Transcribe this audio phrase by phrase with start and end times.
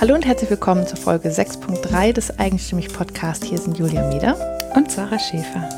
[0.00, 3.44] Hallo und herzlich willkommen zur Folge 6.3 des Eigenstimmig Podcasts.
[3.44, 4.36] Hier sind Julia Meder
[4.76, 5.68] und Sarah Schäfer.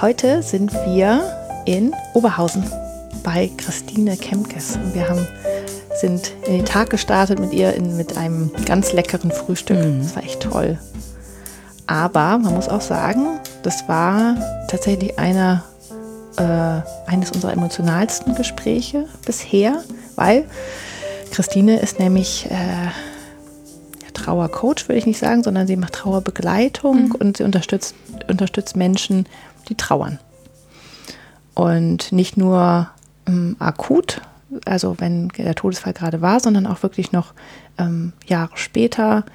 [0.00, 1.20] Heute sind wir
[1.64, 2.62] in Oberhausen
[3.24, 4.76] bei Christine Kemkes.
[4.76, 5.26] Und wir haben,
[6.00, 9.84] sind in den Tag gestartet mit ihr in, mit einem ganz leckeren Frühstück.
[9.84, 10.02] Mhm.
[10.02, 10.78] Das war echt toll.
[11.88, 14.36] Aber man muss auch sagen, das war
[14.68, 15.64] tatsächlich einer,
[16.36, 19.82] äh, eines unserer emotionalsten Gespräche bisher,
[20.14, 20.44] weil
[21.36, 22.88] Christine ist nämlich äh,
[24.14, 27.14] Trauercoach, würde ich nicht sagen, sondern sie macht Trauerbegleitung mhm.
[27.14, 27.94] und sie unterstützt,
[28.26, 29.26] unterstützt Menschen,
[29.68, 30.18] die trauern.
[31.52, 32.88] Und nicht nur
[33.26, 34.22] ähm, akut,
[34.64, 37.34] also wenn der Todesfall gerade war, sondern auch wirklich noch
[37.76, 39.26] ähm, Jahre später,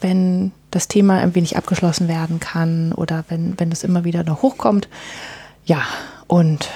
[0.00, 4.40] wenn das Thema ein wenig abgeschlossen werden kann oder wenn, wenn es immer wieder noch
[4.40, 4.88] hochkommt.
[5.66, 5.82] Ja,
[6.26, 6.70] und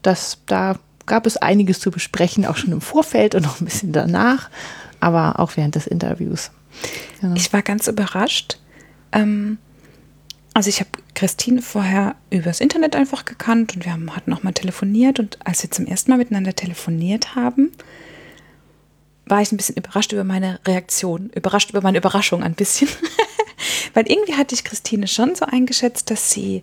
[0.00, 0.76] das, da
[1.10, 4.48] gab es einiges zu besprechen, auch schon im Vorfeld und noch ein bisschen danach,
[5.00, 6.52] aber auch während des Interviews.
[7.20, 7.34] Ja.
[7.34, 8.58] Ich war ganz überrascht.
[9.10, 9.58] Ähm,
[10.54, 14.52] also ich habe Christine vorher übers Internet einfach gekannt und wir haben, hatten auch mal
[14.52, 17.72] telefoniert und als wir zum ersten Mal miteinander telefoniert haben,
[19.26, 22.88] war ich ein bisschen überrascht über meine Reaktion, überrascht über meine Überraschung ein bisschen.
[23.94, 26.62] Weil irgendwie hatte ich Christine schon so eingeschätzt, dass sie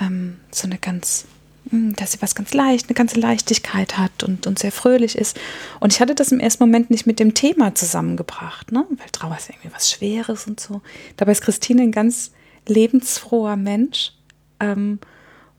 [0.00, 1.26] ähm, so eine ganz
[1.70, 5.38] dass sie was ganz leicht, eine ganze Leichtigkeit hat und, und sehr fröhlich ist.
[5.80, 8.84] Und ich hatte das im ersten Moment nicht mit dem Thema zusammengebracht, ne?
[8.90, 10.82] weil Trauer ist irgendwie was Schweres und so.
[11.16, 12.32] Dabei ist Christine ein ganz
[12.66, 14.12] lebensfroher Mensch.
[14.60, 14.98] Ähm,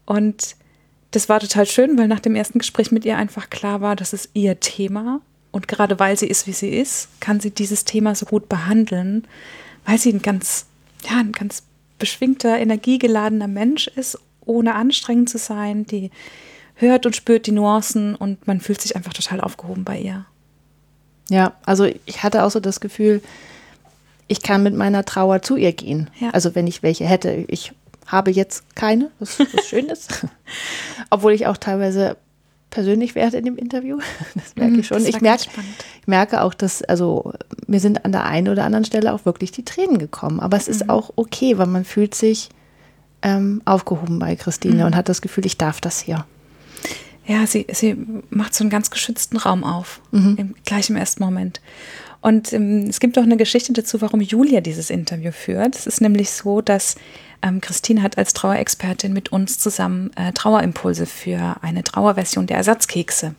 [0.05, 0.55] und
[1.11, 4.13] das war total schön, weil nach dem ersten Gespräch mit ihr einfach klar war, das
[4.13, 5.21] ist ihr Thema.
[5.51, 9.25] Und gerade weil sie ist, wie sie ist, kann sie dieses Thema so gut behandeln,
[9.85, 10.65] weil sie ein ganz,
[11.09, 11.63] ja, ein ganz
[11.97, 15.85] beschwingter, energiegeladener Mensch ist ohne anstrengend zu sein.
[15.85, 16.11] Die
[16.75, 20.25] hört und spürt die Nuancen und man fühlt sich einfach total aufgehoben bei ihr.
[21.29, 23.21] Ja, also ich hatte auch so das Gefühl,
[24.27, 26.09] ich kann mit meiner Trauer zu ihr gehen.
[26.19, 26.31] Ja.
[26.31, 27.45] Also wenn ich welche hätte.
[27.47, 27.73] Ich
[28.07, 30.25] habe jetzt keine, was, was schön ist.
[31.09, 32.17] Obwohl ich auch teilweise
[32.69, 33.99] persönlich werde in dem Interview.
[34.35, 35.05] Das merke ich mhm, schon.
[35.05, 35.45] Ich merke,
[36.01, 37.33] ich merke auch, dass, also
[37.67, 40.39] mir sind an der einen oder anderen Stelle auch wirklich die Tränen gekommen.
[40.39, 40.89] Aber es ist mhm.
[40.89, 42.49] auch okay, weil man fühlt sich
[43.25, 44.85] ähm, aufgehoben bei Christine mhm.
[44.85, 46.25] und hat das Gefühl, ich darf das hier.
[47.25, 47.97] Ja, sie, sie
[48.29, 50.35] macht so einen ganz geschützten Raum auf, mhm.
[50.37, 51.59] im, gleich im ersten Moment.
[52.21, 55.75] Und ähm, es gibt auch eine Geschichte dazu, warum Julia dieses Interview führt.
[55.75, 56.95] Es ist nämlich so, dass
[57.41, 63.33] ähm, Christine hat als Trauerexpertin mit uns zusammen äh, Trauerimpulse für eine Trauerversion der Ersatzkekse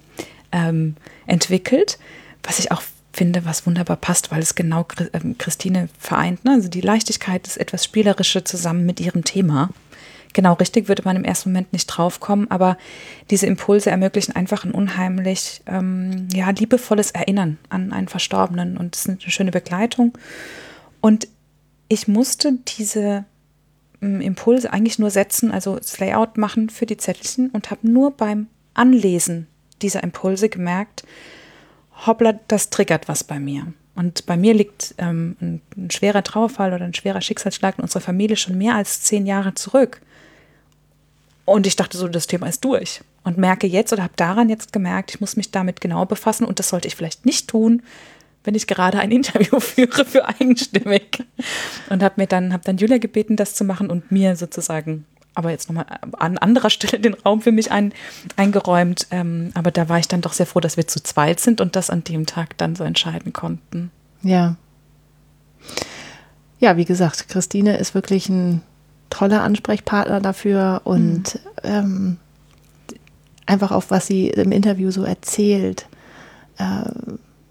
[0.51, 1.99] ähm, entwickelt,
[2.43, 2.83] was ich auch
[3.17, 6.45] finde, was wunderbar passt, weil es genau ähm, Christine vereint.
[6.45, 6.53] Ne?
[6.53, 9.71] Also die Leichtigkeit ist etwas Spielerische zusammen mit ihrem Thema.
[10.35, 12.77] Genau richtig würde man im ersten Moment nicht draufkommen, aber
[13.31, 19.07] diese Impulse ermöglichen einfach ein unheimlich ähm, ja, liebevolles Erinnern an einen Verstorbenen und es
[19.07, 20.13] ist eine schöne Begleitung.
[21.01, 21.27] Und
[21.89, 23.25] ich musste diese
[24.03, 28.11] ähm, Impulse eigentlich nur setzen, also das Layout machen für die Zettelchen und habe nur
[28.11, 29.47] beim Anlesen
[29.81, 31.05] dieser Impulse gemerkt,
[32.05, 33.73] hoppla, das triggert was bei mir.
[33.95, 38.03] Und bei mir liegt ähm, ein, ein, schwerer Trauerfall oder ein schwerer Schicksalsschlag in unserer
[38.03, 40.03] Familie schon mehr als zehn Jahre zurück.
[41.47, 43.01] Und ich dachte so, das Thema ist durch.
[43.25, 46.59] Und merke jetzt oder habe daran jetzt gemerkt, ich muss mich damit genau befassen und
[46.59, 47.83] das sollte ich vielleicht nicht tun,
[48.45, 51.25] wenn ich gerade ein Interview führe für eigenstimmig.
[51.89, 55.07] Und habe mir dann, habe dann Julia gebeten, das zu machen und mir sozusagen
[55.37, 55.87] aber jetzt nochmal
[56.19, 57.93] an anderer Stelle den Raum für mich ein,
[58.37, 59.07] eingeräumt.
[59.11, 61.77] Ähm, aber da war ich dann doch sehr froh, dass wir zu zweit sind und
[61.77, 63.91] das an dem Tag dann so entscheiden konnten.
[64.23, 64.57] Ja.
[66.59, 68.63] Ja, wie gesagt, Christine ist wirklich ein
[69.11, 71.41] toller Ansprechpartner dafür und mhm.
[71.63, 72.17] ähm,
[73.45, 75.87] einfach auf was sie im Interview so erzählt.
[76.59, 76.91] Äh,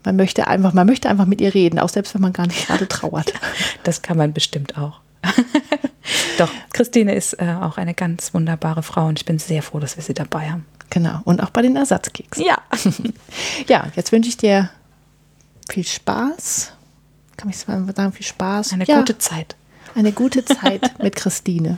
[0.04, 2.68] man möchte einfach, man möchte einfach mit ihr reden, auch selbst wenn man gar nicht
[2.68, 3.34] gerade trauert.
[3.84, 5.00] Das kann man bestimmt auch.
[6.38, 9.98] Doch, Christine ist äh, auch eine ganz wunderbare Frau und ich bin sehr froh, dass
[9.98, 10.66] wir sie dabei haben.
[10.90, 12.46] Genau, und auch bei den Ersatzkeksen.
[12.46, 12.58] Ja.
[13.68, 14.70] ja, jetzt wünsche ich dir
[15.70, 16.74] viel Spaß.
[17.38, 18.74] Kann ich sagen, viel Spaß.
[18.74, 19.56] Eine ja, gute Zeit.
[19.96, 21.78] Eine gute Zeit mit Christine.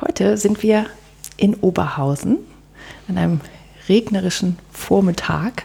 [0.00, 0.86] Heute sind wir
[1.36, 2.38] in Oberhausen
[3.08, 3.40] an einem
[3.88, 5.64] regnerischen Vormittag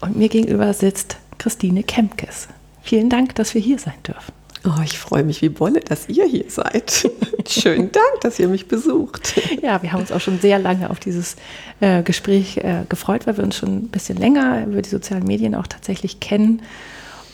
[0.00, 2.48] und mir gegenüber sitzt Christine Kempkes.
[2.82, 4.33] Vielen Dank, dass wir hier sein dürfen.
[4.66, 7.10] Oh, ich freue mich wie Bolle, dass ihr hier seid.
[7.48, 9.34] Schönen Dank, dass ihr mich besucht.
[9.62, 11.36] Ja, wir haben uns auch schon sehr lange auf dieses
[11.80, 15.54] äh, Gespräch äh, gefreut, weil wir uns schon ein bisschen länger über die sozialen Medien
[15.54, 16.62] auch tatsächlich kennen.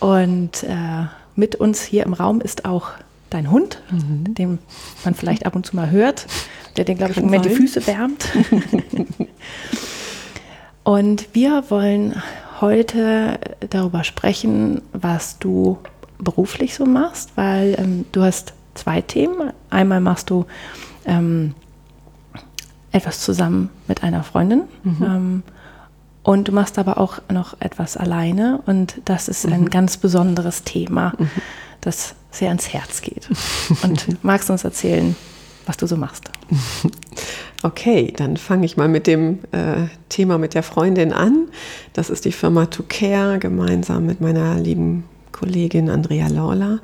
[0.01, 1.07] Und äh,
[1.37, 2.89] mit uns hier im Raum ist auch
[3.31, 4.35] dein Hund, mhm.
[4.35, 4.59] den
[5.05, 6.27] man vielleicht ab und zu mal hört,
[6.77, 8.27] der den, glaube ich, im Moment die Füße wärmt.
[10.83, 12.21] und wir wollen
[12.61, 13.39] heute
[13.71, 15.79] darüber sprechen, was du
[16.23, 19.53] beruflich so machst, weil ähm, du hast zwei Themen.
[19.71, 20.47] Einmal machst du
[21.07, 21.55] ähm,
[22.93, 24.63] etwas zusammen mit einer Freundin.
[24.83, 25.03] Mhm.
[25.03, 25.43] Ähm,
[26.23, 29.53] und du machst aber auch noch etwas alleine und das ist mhm.
[29.53, 31.31] ein ganz besonderes Thema, mhm.
[31.81, 33.29] das sehr ans Herz geht.
[33.83, 35.17] Und magst du uns erzählen,
[35.67, 36.31] was du so machst?
[37.63, 41.49] Okay, dann fange ich mal mit dem äh, Thema mit der Freundin an.
[41.93, 45.05] Das ist die Firma To Care gemeinsam mit meiner lieben
[45.41, 46.81] Kollegin Andrea Lawler.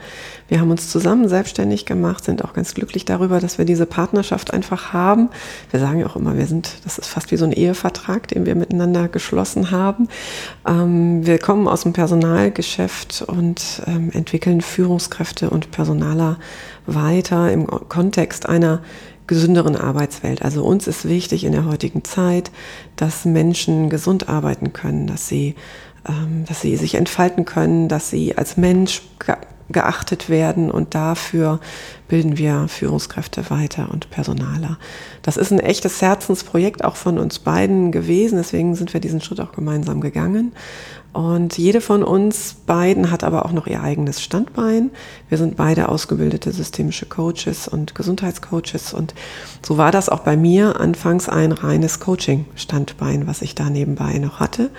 [0.49, 4.55] Wir haben uns zusammen selbstständig gemacht, sind auch ganz glücklich darüber, dass wir diese Partnerschaft
[4.55, 5.29] einfach haben.
[5.71, 8.47] Wir sagen ja auch immer, wir sind, das ist fast wie so ein Ehevertrag, den
[8.47, 10.09] wir miteinander geschlossen haben.
[10.67, 16.39] Ähm, wir kommen aus dem Personalgeschäft und ähm, entwickeln Führungskräfte und Personaler
[16.87, 18.81] weiter im Kontext einer
[19.27, 20.41] gesünderen Arbeitswelt.
[20.41, 22.51] Also uns ist wichtig in der heutigen Zeit,
[22.95, 25.57] dass Menschen gesund arbeiten können, dass sie
[26.47, 29.03] dass sie sich entfalten können, dass sie als Mensch
[29.69, 31.59] geachtet werden und dafür
[32.09, 34.79] bilden wir Führungskräfte weiter und Personaler.
[35.23, 39.41] Das ist ein echtes Herzensprojekt auch von uns beiden gewesen, deswegen sind wir diesen Schritt
[39.41, 40.53] auch gemeinsam gegangen.
[41.13, 44.91] Und jede von uns beiden hat aber auch noch ihr eigenes Standbein.
[45.31, 48.93] Wir sind beide ausgebildete systemische Coaches und Gesundheitscoaches.
[48.93, 49.15] Und
[49.67, 54.41] so war das auch bei mir anfangs ein reines Coaching-Standbein, was ich da nebenbei noch
[54.41, 54.71] hatte.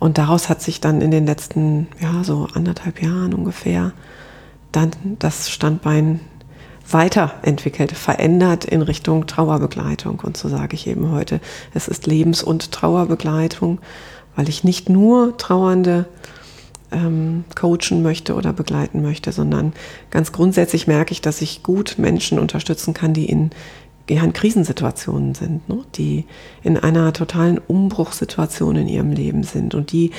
[0.00, 3.92] Und daraus hat sich dann in den letzten, ja, so anderthalb Jahren ungefähr,
[4.72, 6.20] dann das Standbein
[6.88, 10.20] weiterentwickelt, verändert in Richtung Trauerbegleitung.
[10.20, 11.40] Und so sage ich eben heute,
[11.74, 13.78] es ist Lebens- und Trauerbegleitung,
[14.36, 16.06] weil ich nicht nur Trauernde
[16.92, 19.74] ähm, coachen möchte oder begleiten möchte, sondern
[20.10, 23.50] ganz grundsätzlich merke ich, dass ich gut Menschen unterstützen kann, die in
[24.14, 25.84] ja in Krisensituationen sind, ne?
[25.94, 26.26] die
[26.62, 29.74] in einer totalen Umbruchssituation in ihrem Leben sind.
[29.74, 30.10] Und die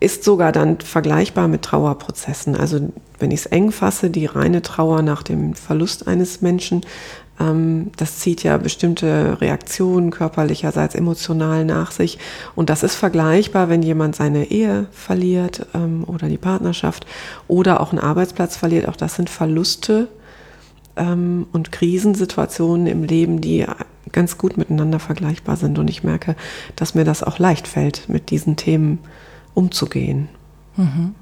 [0.00, 2.56] ist sogar dann vergleichbar mit Trauerprozessen.
[2.56, 6.84] Also wenn ich es eng fasse, die reine Trauer nach dem Verlust eines Menschen,
[7.40, 12.18] ähm, das zieht ja bestimmte Reaktionen körperlicherseits, emotional nach sich.
[12.54, 17.06] Und das ist vergleichbar, wenn jemand seine Ehe verliert ähm, oder die Partnerschaft
[17.48, 18.88] oder auch einen Arbeitsplatz verliert.
[18.88, 20.08] Auch das sind Verluste,
[20.96, 23.66] ähm, und Krisensituationen im Leben, die
[24.12, 25.78] ganz gut miteinander vergleichbar sind.
[25.78, 26.36] Und ich merke,
[26.74, 28.98] dass mir das auch leicht fällt, mit diesen Themen
[29.54, 30.28] umzugehen.
[30.76, 31.14] Mhm.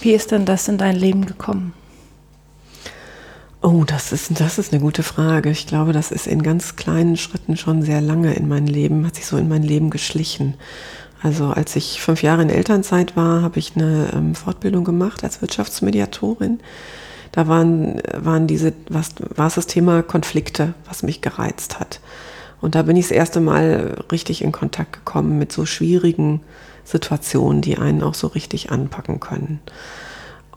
[0.00, 1.74] Wie ist denn das in dein Leben gekommen?
[3.60, 5.50] Oh, das ist, das ist eine gute Frage.
[5.50, 9.14] Ich glaube, das ist in ganz kleinen Schritten schon sehr lange in mein Leben, hat
[9.14, 10.54] sich so in mein Leben geschlichen.
[11.22, 15.40] Also als ich fünf Jahre in Elternzeit war, habe ich eine ähm, Fortbildung gemacht als
[15.40, 16.58] Wirtschaftsmediatorin
[17.32, 22.00] da waren, waren diese, was, war es das Thema Konflikte, was mich gereizt hat.
[22.60, 26.40] Und da bin ich das erste Mal richtig in Kontakt gekommen mit so schwierigen
[26.84, 29.60] Situationen, die einen auch so richtig anpacken können.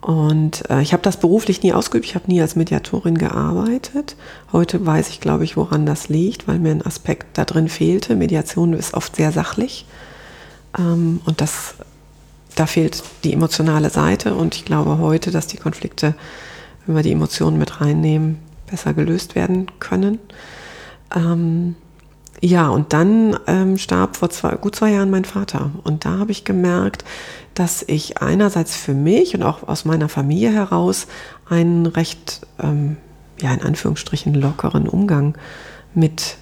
[0.00, 4.14] Und äh, ich habe das beruflich nie ausgeübt, ich habe nie als Mediatorin gearbeitet.
[4.52, 8.14] Heute weiß ich, glaube ich, woran das liegt, weil mir ein Aspekt da drin fehlte.
[8.14, 9.84] Mediation ist oft sehr sachlich.
[10.78, 11.74] Ähm, und das,
[12.54, 14.34] da fehlt die emotionale Seite.
[14.36, 16.14] Und ich glaube heute, dass die Konflikte
[16.86, 18.38] wenn wir die Emotionen mit reinnehmen,
[18.70, 20.18] besser gelöst werden können.
[21.14, 21.76] Ähm,
[22.42, 25.70] ja, und dann ähm, starb vor zwei, gut zwei Jahren mein Vater.
[25.84, 27.04] Und da habe ich gemerkt,
[27.54, 31.06] dass ich einerseits für mich und auch aus meiner Familie heraus
[31.48, 32.98] einen recht, ähm,
[33.40, 35.36] ja, in Anführungsstrichen lockeren Umgang
[35.94, 36.36] mit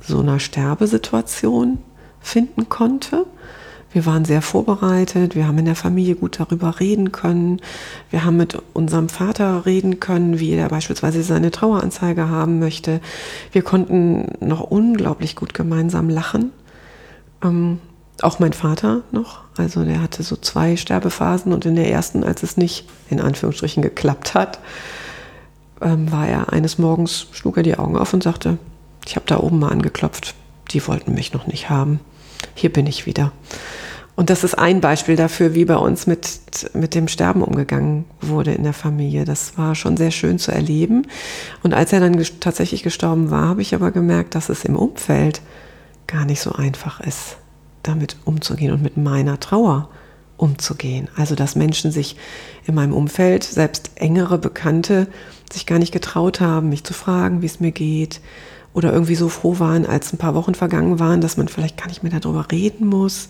[0.00, 1.78] so einer Sterbesituation
[2.20, 3.24] finden konnte.
[3.92, 7.60] Wir waren sehr vorbereitet, wir haben in der Familie gut darüber reden können.
[8.10, 13.00] Wir haben mit unserem Vater reden können, wie er beispielsweise seine Traueranzeige haben möchte.
[13.50, 16.52] Wir konnten noch unglaublich gut gemeinsam lachen.
[17.42, 17.80] Ähm,
[18.22, 19.40] auch mein Vater noch.
[19.56, 23.82] Also der hatte so zwei Sterbephasen und in der ersten, als es nicht in Anführungsstrichen
[23.82, 24.60] geklappt hat,
[25.80, 28.58] ähm, war er eines Morgens, schlug er die Augen auf und sagte,
[29.06, 30.34] ich habe da oben mal angeklopft,
[30.70, 32.00] die wollten mich noch nicht haben.
[32.54, 33.32] Hier bin ich wieder.
[34.16, 36.28] Und das ist ein Beispiel dafür, wie bei uns mit,
[36.74, 39.24] mit dem Sterben umgegangen wurde in der Familie.
[39.24, 41.06] Das war schon sehr schön zu erleben.
[41.62, 45.40] Und als er dann tatsächlich gestorben war, habe ich aber gemerkt, dass es im Umfeld
[46.06, 47.38] gar nicht so einfach ist,
[47.82, 49.88] damit umzugehen und mit meiner Trauer
[50.36, 51.08] umzugehen.
[51.16, 52.16] Also dass Menschen sich
[52.66, 55.06] in meinem Umfeld, selbst engere Bekannte,
[55.52, 58.20] sich gar nicht getraut haben, mich zu fragen, wie es mir geht.
[58.72, 61.88] Oder irgendwie so froh waren, als ein paar Wochen vergangen waren, dass man vielleicht gar
[61.88, 63.28] nicht mehr darüber reden muss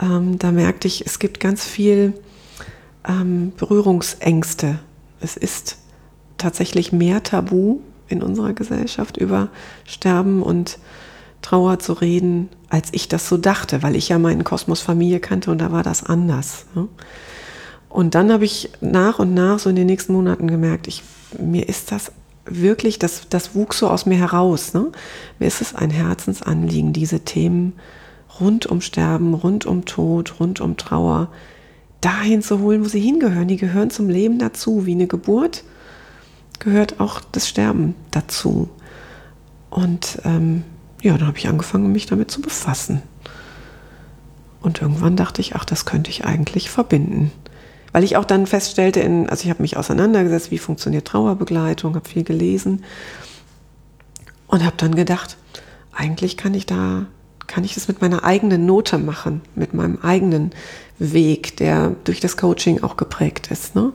[0.00, 2.14] ähm, da merkte ich, es gibt ganz viel
[3.06, 4.78] ähm, Berührungsängste.
[5.20, 5.78] Es ist
[6.38, 9.48] tatsächlich mehr Tabu in unserer Gesellschaft über
[9.84, 10.78] Sterben und
[11.42, 15.50] Trauer zu reden, als ich das so dachte, weil ich ja meinen Kosmos Familie kannte
[15.50, 16.66] und da war das anders.
[16.74, 16.88] Ne?
[17.88, 21.02] Und dann habe ich nach und nach so in den nächsten Monaten gemerkt, ich,
[21.38, 22.12] mir ist das
[22.50, 24.74] wirklich, das, das wuchs so aus mir heraus.
[24.74, 24.92] Ne?
[25.38, 27.74] Mir ist es ein Herzensanliegen, diese Themen
[28.38, 31.28] rund um Sterben, rund um Tod, rund um Trauer
[32.00, 33.48] dahin zu holen, wo sie hingehören.
[33.48, 35.64] Die gehören zum Leben dazu, wie eine Geburt
[36.60, 38.68] gehört auch das Sterben dazu.
[39.70, 40.64] Und ähm,
[41.02, 43.02] ja, dann habe ich angefangen, mich damit zu befassen.
[44.60, 47.32] Und irgendwann dachte ich, ach, das könnte ich eigentlich verbinden.
[47.92, 52.08] Weil ich auch dann feststellte, in, also ich habe mich auseinandergesetzt, wie funktioniert Trauerbegleitung, habe
[52.08, 52.84] viel gelesen
[54.46, 55.36] und habe dann gedacht,
[55.92, 57.06] eigentlich kann ich da,
[57.46, 60.52] kann ich das mit meiner eigenen Note machen, mit meinem eigenen
[60.98, 63.74] Weg, der durch das Coaching auch geprägt ist.
[63.74, 63.92] Ne?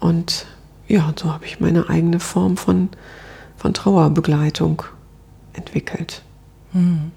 [0.00, 0.46] Und
[0.86, 2.88] ja, so habe ich meine eigene Form von,
[3.56, 4.82] von Trauerbegleitung
[5.52, 6.22] entwickelt.
[6.72, 7.10] Hm.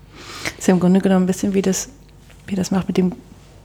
[0.44, 1.89] Das ist ja im Grunde genommen ein bisschen wie das,
[2.46, 3.13] wie das macht mit dem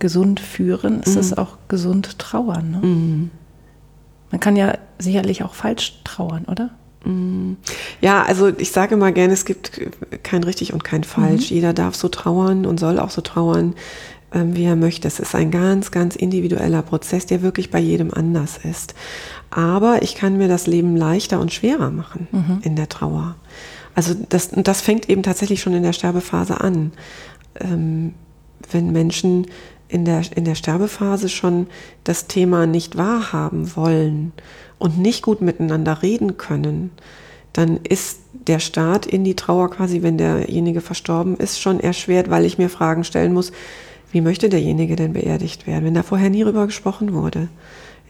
[0.02, 1.38] gesund führen, ist es mhm.
[1.38, 2.72] auch gesund trauern.
[2.72, 2.86] Ne?
[2.86, 3.30] Mhm.
[4.32, 6.70] Man kann ja sicherlich auch falsch trauern, oder?
[7.04, 7.56] Mhm.
[8.00, 9.80] Ja, also ich sage immer gerne, es gibt
[10.24, 11.50] kein richtig und kein falsch.
[11.50, 11.54] Mhm.
[11.54, 13.74] Jeder darf so trauern und soll auch so trauern,
[14.34, 15.06] ähm, wie er möchte.
[15.06, 18.96] Es ist ein ganz, ganz individueller Prozess, der wirklich bei jedem anders ist.
[19.50, 22.58] Aber ich kann mir das Leben leichter und schwerer machen mhm.
[22.62, 23.36] in der Trauer.
[23.94, 26.90] Also das, das fängt eben tatsächlich schon in der Sterbephase an.
[27.60, 28.14] Ähm,
[28.70, 29.46] wenn Menschen
[29.92, 31.66] in der, in der Sterbephase schon
[32.04, 34.32] das Thema nicht wahrhaben wollen
[34.78, 36.90] und nicht gut miteinander reden können,
[37.52, 42.46] dann ist der Start in die Trauer quasi, wenn derjenige verstorben ist, schon erschwert, weil
[42.46, 43.52] ich mir Fragen stellen muss,
[44.10, 47.48] wie möchte derjenige denn beerdigt werden, wenn da vorher nie drüber gesprochen wurde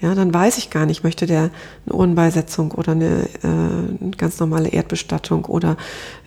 [0.03, 1.51] ja, dann weiß ich gar nicht, möchte der
[1.87, 5.77] eine Urnenbeisetzung oder eine, äh, eine ganz normale Erdbestattung oder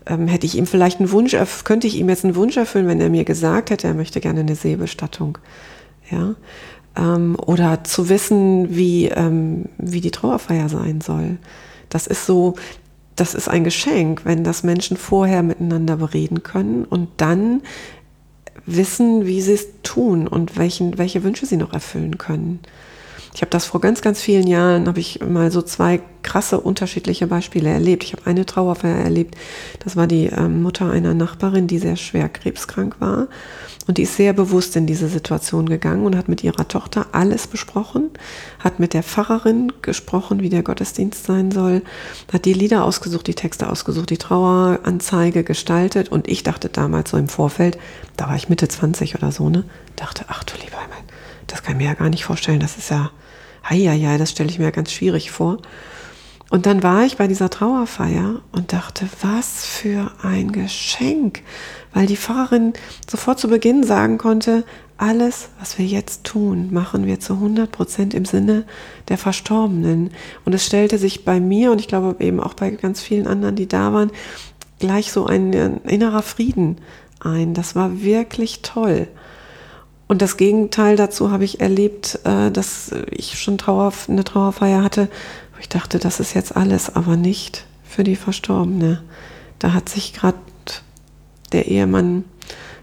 [0.06, 3.02] ähm, hätte ich ihm vielleicht einen Wunsch, könnte ich ihm jetzt einen Wunsch erfüllen, wenn
[3.02, 5.38] er mir gesagt hätte, er möchte gerne eine Seebestattung.
[6.10, 6.36] Ja,
[6.96, 11.38] ähm, oder zu wissen, wie, ähm, wie die Trauerfeier sein soll.
[11.90, 12.56] Das ist so,
[13.18, 17.62] das ist ein Geschenk, wenn das Menschen vorher miteinander bereden können und dann
[18.66, 22.60] wissen, wie sie es tun und welchen, welche Wünsche sie noch erfüllen können.
[23.36, 27.28] Ich habe das vor ganz, ganz vielen Jahren, habe ich mal so zwei krasse unterschiedliche
[27.28, 28.06] Beispiele erlebt.
[28.06, 29.36] Ich habe eine Trauerfeier erlebt,
[29.84, 33.28] das war die ähm, Mutter einer Nachbarin, die sehr schwer krebskrank war.
[33.88, 37.48] Und die ist sehr bewusst in diese Situation gegangen und hat mit ihrer Tochter alles
[37.48, 38.10] besprochen,
[38.60, 41.82] hat mit der Pfarrerin gesprochen, wie der Gottesdienst sein soll,
[42.32, 46.08] hat die Lieder ausgesucht, die Texte ausgesucht, die Traueranzeige gestaltet.
[46.08, 47.78] Und ich dachte damals so im Vorfeld,
[48.16, 49.66] da war ich Mitte 20 oder so, ne,
[49.98, 51.04] dachte, ach du lieber Himmel,
[51.48, 53.12] das kann ich mir ja gar nicht vorstellen, das ist ja
[53.74, 55.58] ja, das stelle ich mir ganz schwierig vor.
[56.50, 61.42] Und dann war ich bei dieser Trauerfeier und dachte, was für ein Geschenk,
[61.94, 62.74] weil die Pfarrerin
[63.10, 64.64] sofort zu Beginn sagen konnte,
[64.98, 68.64] alles, was wir jetzt tun, machen wir zu 100 Prozent im Sinne
[69.10, 70.12] der Verstorbenen.
[70.46, 73.56] Und es stellte sich bei mir und ich glaube eben auch bei ganz vielen anderen,
[73.56, 74.12] die da waren,
[74.80, 75.52] gleich so ein
[75.84, 76.78] innerer Frieden
[77.20, 77.54] ein.
[77.54, 79.08] Das war wirklich toll.
[80.08, 85.10] Und das Gegenteil dazu habe ich erlebt, äh, dass ich schon Trauer, eine Trauerfeier hatte,
[85.66, 89.02] ich dachte, das ist jetzt alles, aber nicht für die Verstorbene.
[89.58, 90.38] Da hat sich gerade
[91.54, 92.24] der Ehemann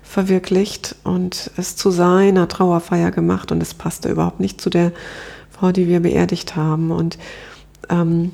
[0.02, 4.91] verwirklicht und es zu seiner Trauerfeier gemacht und es passte überhaupt nicht zu der
[5.50, 6.91] Frau, die wir beerdigt haben.
[6.91, 7.19] Und
[7.88, 8.33] ähm,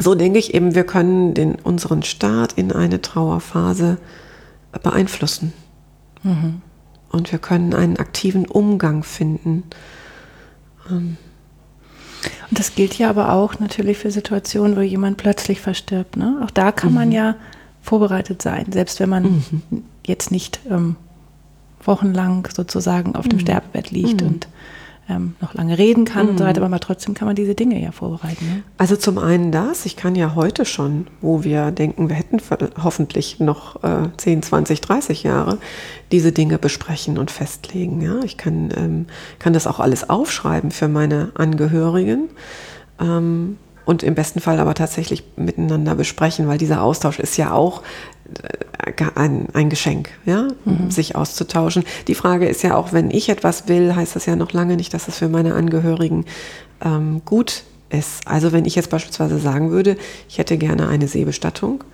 [0.00, 3.98] so denke ich eben, wir können den, unseren Start in eine Trauerphase
[4.80, 5.52] beeinflussen.
[6.22, 6.62] Mhm
[7.12, 9.64] und wir können einen aktiven Umgang finden.
[10.90, 11.16] Ähm.
[12.50, 16.16] Und das gilt ja aber auch natürlich für Situationen, wo jemand plötzlich verstirbt.
[16.16, 16.40] Ne?
[16.44, 16.94] Auch da kann mhm.
[16.94, 17.36] man ja
[17.82, 19.22] vorbereitet sein, selbst wenn man
[19.70, 19.84] mhm.
[20.06, 20.96] jetzt nicht ähm,
[21.82, 23.42] wochenlang sozusagen auf dem mhm.
[23.42, 24.28] Sterbebett liegt mhm.
[24.28, 24.48] und
[25.08, 26.30] ähm, noch lange reden kann mhm.
[26.32, 26.66] und so weiter, mhm.
[26.66, 28.44] aber trotzdem kann man diese Dinge ja vorbereiten.
[28.46, 28.62] Ne?
[28.78, 32.40] Also zum einen das, ich kann ja heute schon, wo wir denken, wir hätten
[32.82, 35.58] hoffentlich noch äh, 10, 20, 30 Jahre,
[36.12, 38.00] diese Dinge besprechen und festlegen.
[38.00, 38.20] Ja?
[38.24, 39.06] Ich kann, ähm,
[39.38, 42.28] kann das auch alles aufschreiben für meine Angehörigen.
[43.00, 47.82] Ähm, und im besten Fall aber tatsächlich miteinander besprechen, weil dieser Austausch ist ja auch
[48.42, 50.90] äh, ein, ein Geschenk, ja, mhm.
[50.90, 51.84] sich auszutauschen.
[52.08, 54.94] Die Frage ist ja auch, wenn ich etwas will, heißt das ja noch lange nicht,
[54.94, 56.24] dass es für meine Angehörigen
[56.84, 58.26] ähm, gut ist.
[58.26, 59.96] Also wenn ich jetzt beispielsweise sagen würde,
[60.28, 61.84] ich hätte gerne eine Seebestattung,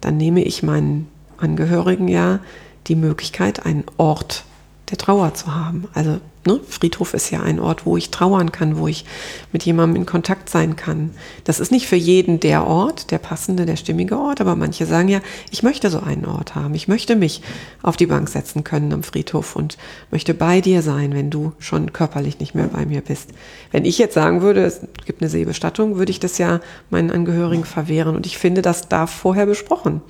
[0.00, 2.40] dann nehme ich meinen Angehörigen ja
[2.86, 4.44] die Möglichkeit, einen Ort
[4.90, 5.86] der Trauer zu haben.
[5.92, 9.04] Also ne, Friedhof ist ja ein Ort, wo ich trauern kann, wo ich
[9.52, 11.10] mit jemandem in Kontakt sein kann.
[11.44, 15.08] Das ist nicht für jeden der Ort, der passende, der stimmige Ort, aber manche sagen
[15.08, 16.74] ja, ich möchte so einen Ort haben.
[16.74, 17.42] Ich möchte mich
[17.82, 19.76] auf die Bank setzen können am Friedhof und
[20.10, 23.30] möchte bei dir sein, wenn du schon körperlich nicht mehr bei mir bist.
[23.70, 27.64] Wenn ich jetzt sagen würde, es gibt eine Seebestattung, würde ich das ja meinen Angehörigen
[27.64, 28.16] verwehren.
[28.16, 30.00] Und ich finde, das darf vorher besprochen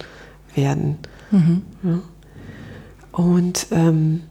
[0.55, 0.99] werden.
[1.31, 1.63] Mhm.
[1.83, 2.01] Ja.
[3.13, 4.23] Und ähm,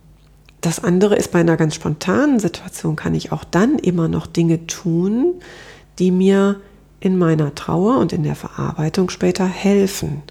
[0.62, 4.66] das andere ist bei einer ganz spontanen Situation kann ich auch dann immer noch Dinge
[4.68, 5.36] tun,
[6.00, 6.60] die mir
[7.00, 10.24] in meiner Trauer und in der Verarbeitung später helfen.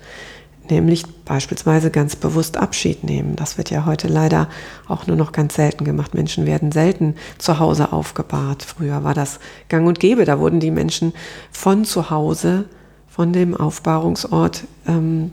[0.68, 3.36] Nämlich beispielsweise ganz bewusst Abschied nehmen.
[3.36, 4.48] Das wird ja heute leider
[4.88, 6.12] auch nur noch ganz selten gemacht.
[6.12, 8.64] Menschen werden selten zu Hause aufgebahrt.
[8.64, 10.24] Früher war das gang und gäbe.
[10.24, 11.12] Da wurden die Menschen
[11.52, 12.64] von zu Hause,
[13.06, 15.30] von dem Aufbahrungsort ähm,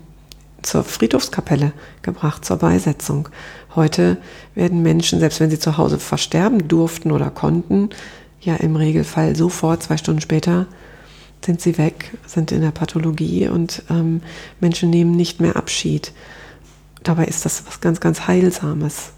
[0.63, 3.29] zur Friedhofskapelle gebracht, zur Beisetzung.
[3.75, 4.17] Heute
[4.55, 7.89] werden Menschen, selbst wenn sie zu Hause versterben durften oder konnten,
[8.41, 10.67] ja im Regelfall sofort, zwei Stunden später,
[11.43, 14.21] sind sie weg, sind in der Pathologie und ähm,
[14.59, 16.13] Menschen nehmen nicht mehr Abschied.
[17.03, 19.11] Dabei ist das was ganz, ganz Heilsames.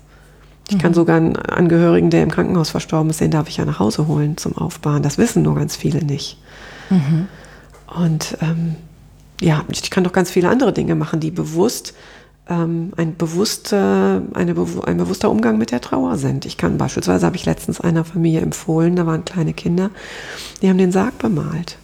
[0.69, 0.95] Ich kann mhm.
[0.95, 4.37] sogar einen Angehörigen, der im Krankenhaus verstorben ist, den darf ich ja nach Hause holen
[4.37, 5.03] zum Aufbauen.
[5.03, 6.39] Das wissen nur ganz viele nicht.
[6.89, 7.27] Mhm.
[7.95, 8.75] Und ähm,
[9.41, 11.93] ja, ich kann doch ganz viele andere Dinge machen, die bewusst
[12.47, 16.45] ähm, ein, bewusster, eine, ein bewusster Umgang mit der Trauer sind.
[16.45, 19.89] Ich kann beispielsweise, habe ich letztens einer Familie empfohlen, da waren kleine Kinder,
[20.61, 21.77] die haben den Sarg bemalt.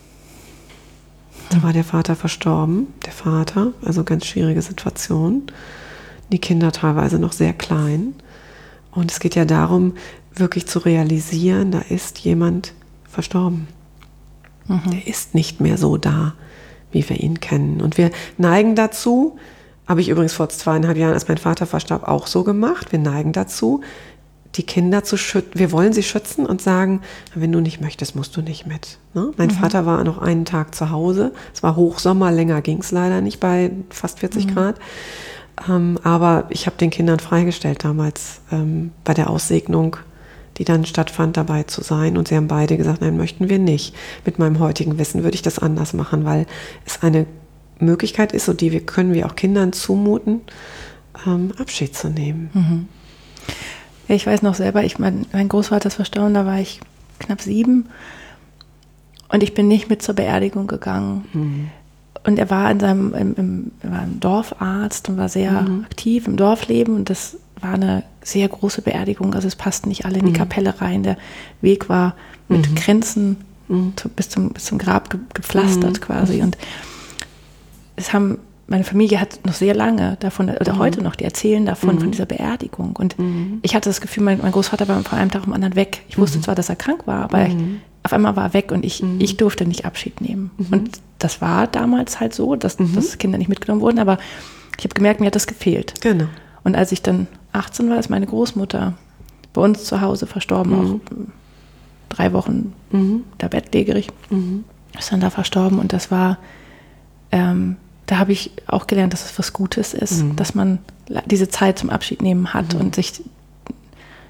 [1.50, 5.44] Da war der Vater verstorben, der Vater, also ganz schwierige Situation.
[6.32, 8.14] Die Kinder teilweise noch sehr klein.
[8.92, 9.96] Und es geht ja darum,
[10.34, 13.68] wirklich zu realisieren, da ist jemand verstorben.
[14.68, 14.92] Mhm.
[14.92, 16.34] Der ist nicht mehr so da
[16.92, 17.82] wie wir ihn kennen.
[17.82, 19.38] Und wir neigen dazu,
[19.88, 22.92] habe ich übrigens vor zweieinhalb Jahren, als mein Vater verstarb, auch so gemacht.
[22.92, 23.82] Wir neigen dazu,
[24.56, 25.52] die Kinder zu schützen.
[25.54, 27.02] Wir wollen sie schützen und sagen,
[27.36, 29.00] wenn du nicht möchtest, musst du nicht mit.
[29.14, 29.32] Ne?
[29.38, 29.54] Mein mhm.
[29.54, 31.34] Vater war noch einen Tag zu Hause.
[31.54, 34.56] Es war Hochsommer, länger ging es leider nicht bei fast 40 mhm.
[34.56, 34.76] Grad.
[35.70, 39.98] Ähm, aber ich habe den Kindern freigestellt damals ähm, bei der Aussegnung
[40.58, 42.18] die dann stattfand, dabei zu sein.
[42.18, 43.96] Und sie haben beide gesagt, nein, möchten wir nicht.
[44.26, 46.46] Mit meinem heutigen Wissen würde ich das anders machen, weil
[46.86, 47.26] es eine
[47.80, 50.42] Möglichkeit ist und die wir, können wir auch Kindern zumuten,
[51.26, 52.50] ähm, Abschied zu nehmen.
[52.54, 52.88] Mhm.
[54.08, 56.82] Ich weiß noch selber, ich mein, mein Großvater ist verstorben, da war ich
[57.20, 57.88] knapp sieben
[59.30, 61.26] und ich bin nicht mit zur Beerdigung gegangen.
[61.34, 61.70] Mhm.
[62.24, 65.86] Und er war in seinem, im, im, war ein Dorfarzt und war sehr mhm.
[65.86, 69.34] aktiv im Dorfleben und das war eine sehr große Beerdigung.
[69.34, 70.38] Also es passten nicht alle in die mhm.
[70.38, 71.04] Kapelle rein.
[71.04, 71.18] Der
[71.62, 72.16] Weg war
[72.48, 72.76] mit mhm.
[72.76, 73.94] Grenzen mhm.
[74.16, 76.02] bis, zum, bis zum Grab ge, gepflastert mhm.
[76.02, 76.42] quasi.
[76.42, 76.58] Und
[77.96, 80.80] es haben, meine Familie hat noch sehr lange davon, oder mhm.
[80.80, 82.96] heute noch, die erzählen davon, von dieser Beerdigung.
[82.96, 83.16] Und
[83.62, 86.04] ich hatte das Gefühl, mein, mein, Großvater war von einem Tag am anderen weg.
[86.08, 87.56] Ich wusste zwar, dass er krank war, aber ich,
[88.04, 90.52] auf einmal war er weg und ich, ich durfte nicht Abschied nehmen.
[90.72, 94.18] Und das war damals halt so, dass, dass Kinder nicht mitgenommen wurden, aber
[94.78, 95.94] ich habe gemerkt, mir hat das gefehlt.
[96.02, 96.26] Genau.
[96.64, 98.94] Und als ich dann 18 war, ist meine Großmutter
[99.54, 100.96] bei uns zu Hause verstorben, mhm.
[100.96, 101.00] auch
[102.10, 103.24] drei Wochen mhm.
[103.38, 104.10] da bettlägerig.
[104.30, 104.64] Mhm.
[104.98, 106.38] Ist dann da verstorben und das war,
[107.32, 110.36] ähm, da habe ich auch gelernt, dass es was Gutes ist, mhm.
[110.36, 110.80] dass man
[111.26, 112.82] diese Zeit zum Abschied nehmen hat mhm.
[112.82, 113.24] und sich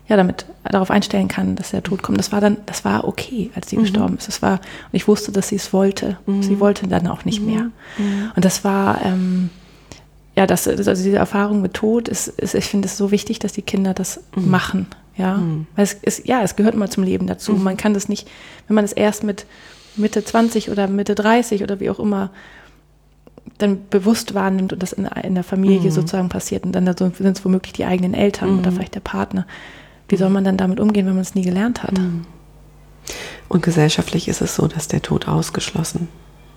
[0.07, 2.19] ja damit darauf einstellen kann, dass der Tod kommt.
[2.19, 3.81] Das war dann, das war okay, als sie mhm.
[3.81, 4.27] gestorben ist.
[4.27, 6.17] Das war, und ich wusste, dass sie es wollte.
[6.41, 7.67] Sie wollte dann auch nicht mehr.
[8.35, 9.49] Und das war, ähm,
[10.35, 13.53] ja, das, also diese Erfahrung mit Tod ist, ist ich finde es so wichtig, dass
[13.53, 14.49] die Kinder das mhm.
[14.49, 14.87] machen.
[15.17, 15.67] Ja, mhm.
[15.75, 17.53] weil es ist, ja, es gehört immer zum Leben dazu.
[17.53, 17.63] Mhm.
[17.63, 18.29] Man kann das nicht,
[18.67, 19.45] wenn man es erst mit
[19.97, 22.31] Mitte 20 oder Mitte 30 oder wie auch immer
[23.57, 25.95] dann bewusst wahrnimmt und das in, in der Familie mhm.
[25.95, 28.75] sozusagen passiert und dann sind es womöglich die eigenen Eltern oder mhm.
[28.75, 29.45] vielleicht der Partner.
[30.07, 31.97] Wie soll man dann damit umgehen, wenn man es nie gelernt hat?
[31.97, 32.25] Mhm.
[33.49, 36.07] Und gesellschaftlich ist es so, dass der Tod ausgeschlossen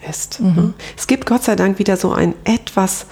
[0.08, 0.40] ist.
[0.40, 0.74] Ne?
[0.96, 3.06] Es gibt Gott sei Dank wieder so ein etwas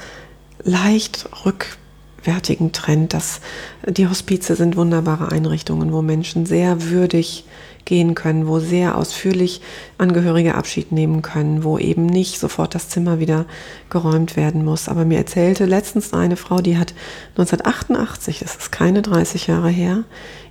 [0.65, 3.41] leicht rückwärtigen Trend, dass
[3.87, 7.45] die Hospize sind wunderbare Einrichtungen, wo Menschen sehr würdig
[7.85, 9.61] gehen können, wo sehr ausführlich
[9.99, 13.47] Angehörige Abschied nehmen können, wo eben nicht sofort das Zimmer wieder
[13.91, 14.89] geräumt werden muss.
[14.89, 16.95] Aber mir erzählte letztens eine Frau, die hat
[17.31, 20.05] 1988, das ist keine 30 Jahre her,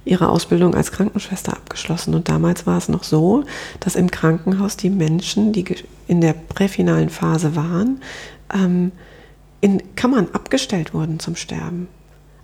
[0.03, 2.15] ihre Ausbildung als Krankenschwester abgeschlossen.
[2.15, 3.43] Und damals war es noch so,
[3.79, 5.65] dass im Krankenhaus die Menschen, die
[6.07, 8.01] in der präfinalen Phase waren,
[8.53, 8.91] ähm,
[9.61, 11.87] in Kammern abgestellt wurden zum Sterben.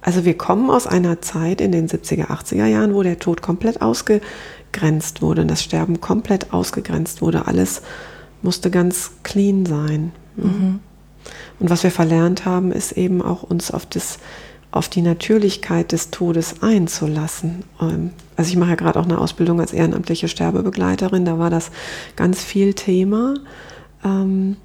[0.02, 3.82] Also wir kommen aus einer Zeit in den 70er, 80er Jahren, wo der Tod komplett
[3.82, 7.48] ausgegrenzt wurde und das Sterben komplett ausgegrenzt wurde.
[7.48, 7.82] Alles
[8.42, 10.12] musste ganz clean sein.
[10.36, 10.80] Mhm.
[11.60, 14.20] Und was wir verlernt haben, ist eben auch uns auf das
[14.70, 17.64] auf die Natürlichkeit des Todes einzulassen.
[17.82, 21.72] Ähm, also ich mache ja gerade auch eine Ausbildung als ehrenamtliche Sterbebegleiterin, da war das
[22.16, 23.36] ganz viel Thema.
[24.04, 24.58] Ähm,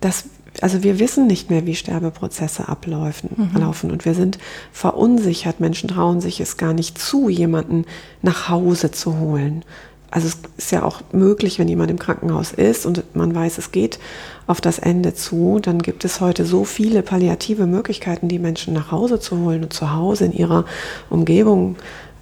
[0.00, 0.24] dass,
[0.60, 3.60] also wir wissen nicht mehr, wie Sterbeprozesse ablaufen, mhm.
[3.60, 4.38] laufen und wir sind
[4.72, 5.60] verunsichert.
[5.60, 7.86] Menschen trauen sich es gar nicht zu, jemanden
[8.20, 9.64] nach Hause zu holen.
[10.10, 13.72] Also es ist ja auch möglich, wenn jemand im Krankenhaus ist und man weiß, es
[13.72, 13.98] geht
[14.46, 18.92] auf das Ende zu, dann gibt es heute so viele palliative Möglichkeiten, die Menschen nach
[18.92, 20.66] Hause zu holen und zu Hause in ihrer
[21.08, 21.76] Umgebung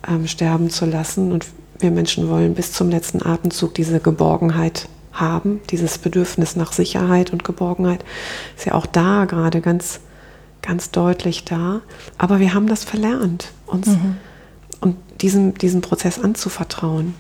[0.09, 1.33] ähm, sterben zu lassen.
[1.33, 1.47] Und
[1.81, 4.87] wir Menschen wollen bis zum letzten Atemzug diese Geborgenheit
[5.21, 8.05] haben, dieses Bedürfnis nach Sicherheit und Geborgenheit
[8.57, 10.01] ist ja auch da gerade ganz,
[10.63, 11.81] ganz deutlich da.
[12.19, 14.17] Aber wir haben das verlernt, uns mhm.
[14.81, 17.15] und diesem, diesem Prozess anzuvertrauen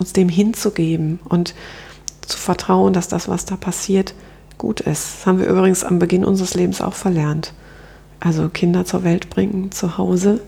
[0.00, 1.54] uns dem hinzugeben und
[2.22, 4.14] zu vertrauen, dass das, was da passiert,
[4.58, 5.18] gut ist.
[5.18, 7.52] Das haben wir übrigens am Beginn unseres Lebens auch verlernt.
[8.18, 10.40] Also Kinder zur Welt bringen, zu Hause,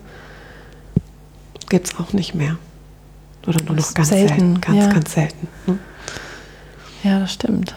[1.68, 2.56] gibt es auch nicht mehr.
[3.46, 4.28] Oder nur noch ganz selten.
[4.28, 4.92] selten ganz, ja.
[4.92, 5.48] ganz selten.
[5.66, 5.78] Ne?
[7.02, 7.74] Ja, das stimmt.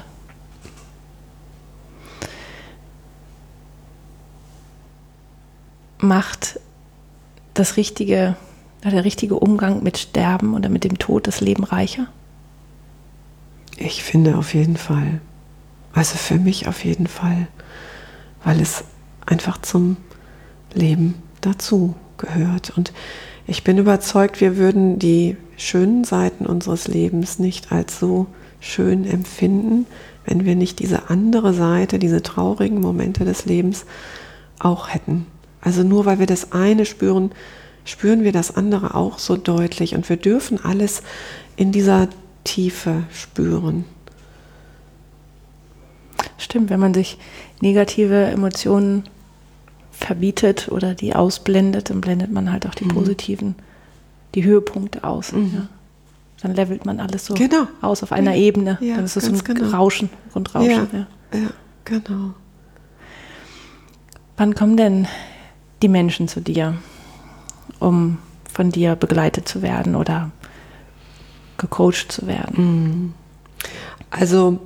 [6.00, 6.60] Macht
[7.54, 8.36] das richtige
[8.92, 12.08] der richtige Umgang mit Sterben oder mit dem Tod das Leben reicher?
[13.78, 15.22] Ich finde auf jeden Fall.
[15.94, 17.48] Also für mich auf jeden Fall,
[18.44, 18.84] weil es
[19.26, 19.98] einfach zum
[20.74, 22.78] Leben dazu gehört.
[22.78, 22.94] Und
[23.48, 28.28] ich bin überzeugt, wir würden die schönen Seiten unseres Lebens nicht als so
[28.66, 29.86] schön empfinden,
[30.26, 33.86] wenn wir nicht diese andere Seite, diese traurigen Momente des Lebens
[34.60, 35.28] auch hätten.
[35.62, 37.32] Also nur weil wir das eine spüren,
[37.86, 41.04] spüren wir das andere auch so deutlich und wir dürfen alles
[41.56, 42.10] in dieser
[42.44, 43.86] Tiefe spüren.
[46.38, 47.18] Stimmt, wenn man sich
[47.62, 49.04] negative Emotionen
[49.92, 52.90] verbietet oder die ausblendet, dann blendet man halt auch die mhm.
[52.90, 53.56] positiven,
[54.34, 55.32] die Höhepunkte aus.
[55.32, 55.52] Mhm.
[55.54, 55.68] Ja.
[56.42, 57.68] Dann levelt man alles so genau.
[57.82, 58.44] aus auf einer ja.
[58.44, 58.78] Ebene.
[58.82, 59.70] Ja, dann ist es so ein genau.
[59.70, 61.08] Rauschen, Grundrauschen.
[61.32, 61.50] Ja, ja,
[61.86, 62.34] genau.
[64.38, 65.08] Wann kommen denn
[65.82, 66.76] die Menschen zu dir?
[67.80, 68.18] um
[68.52, 70.32] von dir begleitet zu werden oder
[71.58, 72.56] gecoacht zu werden?
[72.58, 73.14] Mhm.
[74.10, 74.60] Also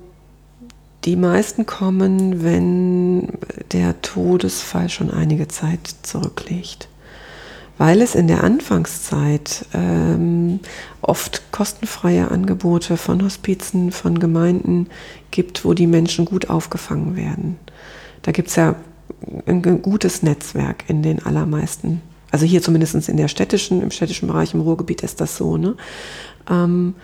[1.06, 3.30] die meisten kommen, wenn
[3.72, 6.88] der Todesfall schon einige Zeit zurückliegt.
[7.80, 10.60] Weil es in der Anfangszeit ähm,
[11.02, 14.88] oft kostenfreie Angebote von Hospizen, von Gemeinden
[15.32, 17.58] gibt, wo die Menschen gut aufgefangen werden.
[18.22, 18.76] Da gibt es ja
[19.48, 24.54] ein gutes Netzwerk in den allermeisten also hier zumindest in der städtischen, im städtischen Bereich
[24.54, 25.58] im Ruhrgebiet ist das so.
[25.58, 25.76] Ne?
[26.50, 26.96] Ähm,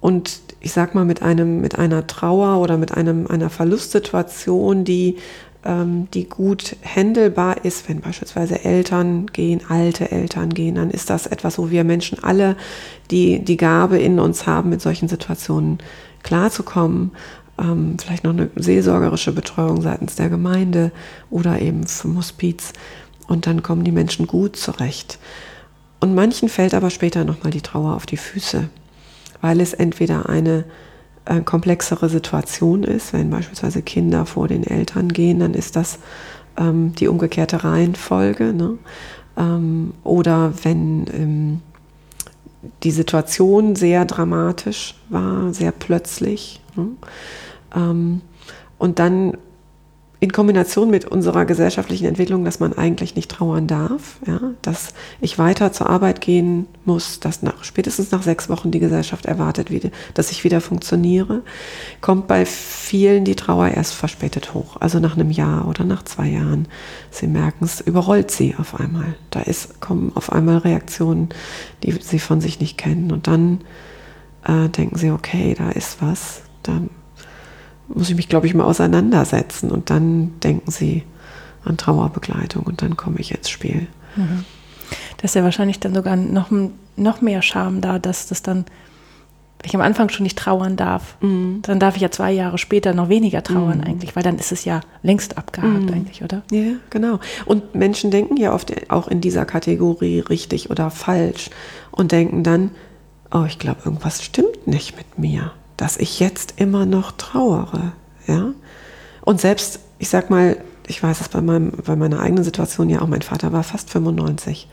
[0.00, 5.16] und ich sag mal, mit einem, mit einer Trauer oder mit einem, einer Verlustsituation, die,
[5.64, 11.58] die gut händelbar ist, wenn beispielsweise Eltern gehen, alte Eltern gehen, dann ist das etwas,
[11.58, 12.56] wo wir Menschen alle
[13.10, 15.78] die, die Gabe in uns haben, mit solchen Situationen
[16.22, 17.10] klarzukommen.
[17.58, 20.92] Ähm, vielleicht noch eine seelsorgerische Betreuung seitens der Gemeinde
[21.28, 22.72] oder eben vom Hospiz
[23.26, 25.18] und dann kommen die Menschen gut zurecht.
[26.00, 28.68] Und manchen fällt aber später nochmal die Trauer auf die Füße,
[29.40, 30.64] weil es entweder eine
[31.28, 35.98] äh, komplexere Situation ist, wenn beispielsweise Kinder vor den Eltern gehen, dann ist das
[36.56, 38.52] ähm, die umgekehrte Reihenfolge.
[38.52, 38.78] Ne?
[39.36, 41.60] Ähm, oder wenn ähm,
[42.82, 46.60] die Situation sehr dramatisch war, sehr plötzlich.
[46.76, 46.88] Ne?
[47.76, 48.22] Ähm,
[48.78, 49.36] und dann
[50.20, 55.38] in Kombination mit unserer gesellschaftlichen Entwicklung, dass man eigentlich nicht trauern darf, ja, dass ich
[55.38, 59.92] weiter zur Arbeit gehen muss, dass nach, spätestens nach sechs Wochen die Gesellschaft erwartet, wie,
[60.14, 61.42] dass ich wieder funktioniere,
[62.00, 66.26] kommt bei vielen die Trauer erst verspätet hoch, also nach einem Jahr oder nach zwei
[66.26, 66.66] Jahren.
[67.12, 69.14] Sie merken es, überrollt sie auf einmal.
[69.30, 71.28] Da ist, kommen auf einmal Reaktionen,
[71.84, 73.60] die sie von sich nicht kennen und dann
[74.44, 76.80] äh, denken sie, okay, da ist was, da
[77.88, 79.70] muss ich mich, glaube ich, mal auseinandersetzen.
[79.70, 81.04] Und dann denken sie
[81.64, 83.86] an Trauerbegleitung und dann komme ich ins Spiel.
[84.16, 84.44] Mhm.
[85.18, 86.50] Das ist ja wahrscheinlich dann sogar noch,
[86.96, 88.64] noch mehr Scham da, dass das dann,
[89.58, 91.60] wenn ich am Anfang schon nicht trauern darf, mhm.
[91.62, 93.84] dann darf ich ja zwei Jahre später noch weniger trauern mhm.
[93.84, 95.92] eigentlich, weil dann ist es ja längst abgehakt mhm.
[95.92, 96.42] eigentlich, oder?
[96.50, 97.18] Ja, genau.
[97.44, 101.50] Und Menschen denken ja oft auch in dieser Kategorie richtig oder falsch
[101.90, 102.70] und denken dann,
[103.30, 107.92] oh, ich glaube, irgendwas stimmt nicht mit mir dass ich jetzt immer noch trauere.
[108.26, 108.52] Ja?
[109.22, 113.00] Und selbst, ich sag mal, ich weiß es bei, meinem, bei meiner eigenen Situation ja
[113.00, 114.68] auch, mein Vater war fast 95.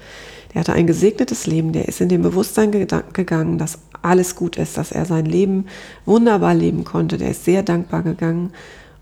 [0.54, 4.78] Der hatte ein gesegnetes Leben, der ist in dem Bewusstsein gegangen, dass alles gut ist,
[4.78, 5.68] dass er sein Leben
[6.06, 7.18] wunderbar leben konnte.
[7.18, 8.52] Der ist sehr dankbar gegangen.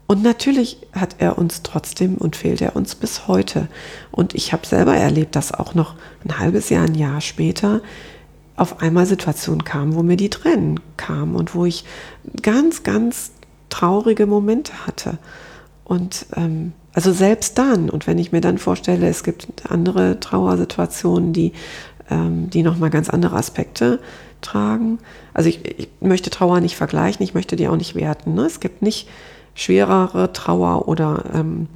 [0.07, 3.67] Und natürlich hat er uns trotzdem und fehlt er uns bis heute.
[4.11, 7.81] Und ich habe selber erlebt, dass auch noch ein halbes Jahr, ein Jahr später
[8.55, 11.85] auf einmal Situationen kamen, wo mir die Tränen kamen und wo ich
[12.41, 13.31] ganz, ganz
[13.69, 15.17] traurige Momente hatte.
[15.83, 21.33] Und ähm, also selbst dann, und wenn ich mir dann vorstelle, es gibt andere Trauersituationen,
[21.33, 21.53] die,
[22.09, 23.99] ähm, die nochmal ganz andere Aspekte
[24.41, 24.99] tragen.
[25.33, 28.35] Also ich, ich, möchte Trauer nicht vergleichen, ich möchte die auch nicht werten.
[28.35, 28.45] Ne?
[28.45, 29.09] Es gibt nicht
[29.55, 31.67] schwerere Trauer oder ähm,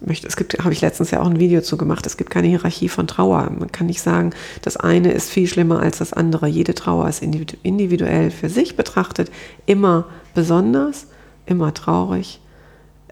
[0.00, 2.48] möchte, es gibt, habe ich letztens ja auch ein Video zu gemacht, es gibt keine
[2.48, 3.50] Hierarchie von Trauer.
[3.58, 4.30] Man kann nicht sagen,
[4.62, 6.46] das eine ist viel schlimmer als das andere.
[6.46, 9.30] Jede Trauer ist individuell für sich betrachtet,
[9.66, 11.06] immer besonders,
[11.46, 12.40] immer traurig,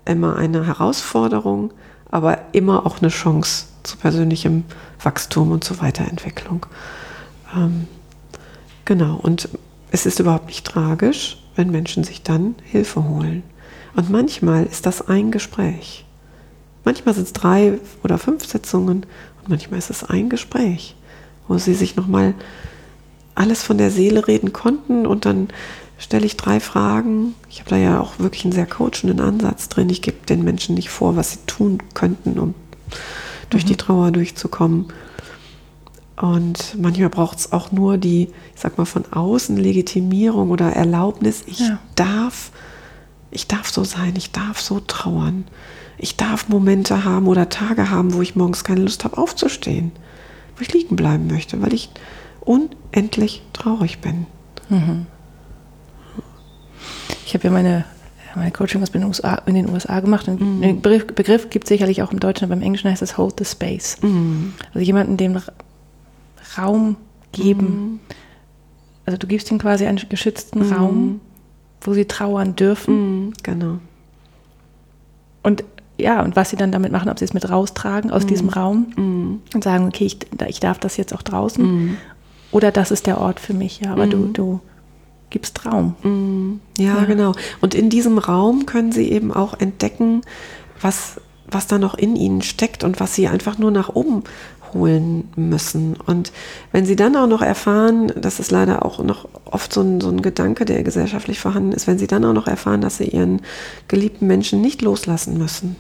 [0.05, 1.73] immer eine Herausforderung,
[2.11, 4.65] aber immer auch eine Chance zu persönlichem
[5.03, 6.67] Wachstum und zur Weiterentwicklung.
[7.55, 7.87] Ähm,
[8.85, 9.49] genau, und
[9.91, 13.43] es ist überhaupt nicht tragisch, wenn Menschen sich dann Hilfe holen.
[13.95, 16.06] Und manchmal ist das ein Gespräch.
[16.87, 19.05] Manchmal sind es drei oder fünf Sitzungen
[19.43, 20.95] und manchmal ist es ein Gespräch,
[21.49, 22.33] wo sie sich nochmal
[23.35, 25.49] alles von der Seele reden konnten und dann
[25.99, 27.35] stelle ich drei Fragen.
[27.51, 29.91] Ich habe da ja auch wirklich einen sehr coachenden Ansatz drin.
[29.91, 32.55] Ich gebe den Menschen nicht vor, was sie tun könnten, um
[33.51, 33.69] durch mhm.
[33.69, 34.87] die Trauer durchzukommen.
[36.17, 41.43] Und manchmal braucht es auch nur die, ich sag mal, von außen Legitimierung oder Erlaubnis.
[41.47, 41.79] Ich ja.
[41.95, 42.53] darf
[43.33, 45.45] ich darf so sein, ich darf so trauern.
[45.99, 49.93] Ich darf Momente haben oder Tage haben, wo ich morgens keine Lust habe aufzustehen,
[50.57, 51.91] wo ich liegen bleiben möchte, weil ich
[52.41, 54.27] unendlich traurig bin.
[54.69, 55.07] Mhm.
[57.25, 57.85] Ich habe ja meine,
[58.35, 60.29] meine Coaching was in den USA, in den USA gemacht.
[60.29, 60.61] Und mhm.
[60.61, 63.35] Den Begriff, Begriff gibt es sicherlich auch im Deutschen, aber im Englischen heißt es Hold
[63.39, 63.97] the Space.
[64.03, 64.55] Mhm.
[64.75, 65.41] Also jemanden dem
[66.57, 66.97] Raum
[67.33, 67.67] geben.
[67.67, 68.01] Mhm.
[69.07, 70.73] Also du gibst ihm quasi einen geschützten mhm.
[70.73, 71.21] Raum
[71.87, 73.29] wo sie trauern dürfen.
[73.29, 73.79] Mm, genau.
[75.43, 75.65] Und
[75.99, 78.29] ja, und was sie dann damit machen, ob sie es mit raustragen aus mm.
[78.29, 79.55] diesem Raum mm.
[79.55, 81.65] und sagen, okay, ich, ich darf das jetzt auch draußen.
[81.65, 81.97] Mm.
[82.53, 84.33] Oder das ist der Ort für mich, ja, aber du, mm.
[84.35, 84.61] du
[85.31, 85.95] gibst Raum.
[86.03, 86.61] Mm.
[86.79, 87.33] Ja, ja, genau.
[87.61, 90.23] Und in diesem Raum können sie eben auch entdecken,
[90.81, 94.25] was, was da noch in ihnen steckt und was sie einfach nur nach oben
[94.75, 95.97] holen müssen.
[96.07, 96.33] Und
[96.73, 100.09] wenn sie dann auch noch erfahren, das ist leider auch noch oft so ein, so
[100.09, 103.43] ein Gedanke, der gesellschaftlich vorhanden ist, wenn sie dann auch noch erfahren, dass sie ihren
[103.89, 105.77] geliebten Menschen nicht loslassen müssen,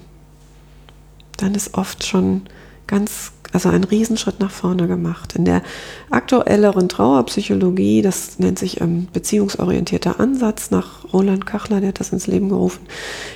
[1.36, 2.42] dann ist oft schon
[2.86, 5.34] ganz, also ein Riesenschritt nach vorne gemacht.
[5.34, 5.62] In der
[6.10, 12.26] aktuelleren Trauerpsychologie, das nennt sich ähm, beziehungsorientierter Ansatz nach Roland Kachler, der hat das ins
[12.26, 12.86] Leben gerufen,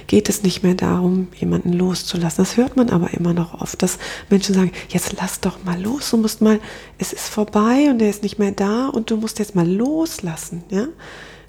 [0.06, 2.44] geht es nicht mehr darum, jemanden loszulassen.
[2.44, 6.10] Das hört man aber immer noch oft, dass Menschen sagen, jetzt lass doch mal los,
[6.10, 6.60] du musst mal,
[6.98, 10.62] es ist vorbei und er ist nicht mehr da und du musst jetzt mal loslassen.
[10.70, 10.86] Ja?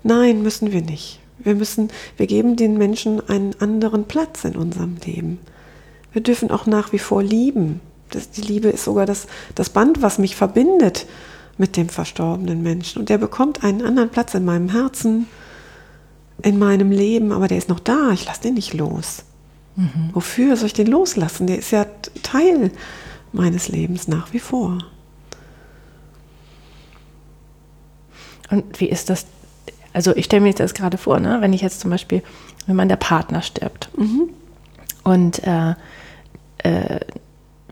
[0.03, 1.19] Nein, müssen wir nicht.
[1.43, 5.39] Wir müssen, wir geben den Menschen einen anderen Platz in unserem Leben.
[6.13, 7.80] Wir dürfen auch nach wie vor lieben.
[8.10, 11.06] Das, die Liebe ist sogar das, das Band, was mich verbindet
[11.58, 13.00] mit dem verstorbenen Menschen.
[13.00, 15.28] Und der bekommt einen anderen Platz in meinem Herzen,
[16.41, 18.12] in meinem Leben, aber der ist noch da.
[18.12, 19.24] Ich lasse den nicht los.
[19.76, 20.10] Mhm.
[20.13, 21.47] Wofür soll ich den loslassen?
[21.47, 21.86] Der ist ja
[22.24, 22.71] Teil
[23.32, 24.80] meines Lebens nach wie vor.
[28.50, 29.26] Und wie ist das?
[29.93, 31.38] Also ich stelle mir jetzt gerade vor, ne?
[31.39, 32.21] wenn ich jetzt zum Beispiel,
[32.65, 34.30] wenn man der Partner stirbt mhm.
[35.12, 35.76] Und äh,
[36.60, 37.00] äh,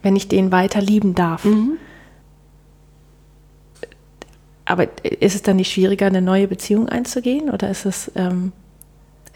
[0.02, 1.46] wenn ich den weiter lieben darf.
[1.46, 1.78] Mhm.
[4.66, 7.50] Aber ist es dann nicht schwieriger, eine neue Beziehung einzugehen?
[7.50, 8.52] Oder ist es, ähm,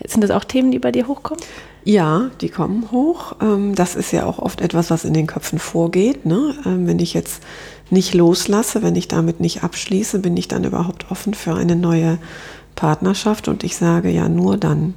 [0.05, 1.43] sind das auch Themen, die bei dir hochkommen?
[1.85, 3.35] Ja, die kommen hoch.
[3.41, 6.25] Ähm, das ist ja auch oft etwas, was in den Köpfen vorgeht.
[6.25, 6.55] Ne?
[6.65, 7.41] Ähm, wenn ich jetzt
[7.89, 12.19] nicht loslasse, wenn ich damit nicht abschließe, bin ich dann überhaupt offen für eine neue
[12.75, 13.47] Partnerschaft?
[13.47, 14.93] Und ich sage ja nur dann,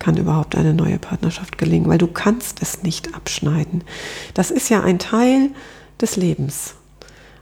[0.00, 3.84] kann überhaupt eine neue Partnerschaft gelingen, weil du kannst es nicht abschneiden.
[4.34, 5.50] Das ist ja ein Teil
[6.00, 6.74] des Lebens.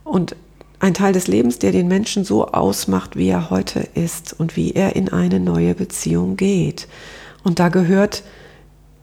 [0.04, 0.36] Und
[0.80, 4.72] ein Teil des Lebens, der den Menschen so ausmacht, wie er heute ist und wie
[4.72, 6.88] er in eine neue Beziehung geht.
[7.42, 8.22] Und da gehört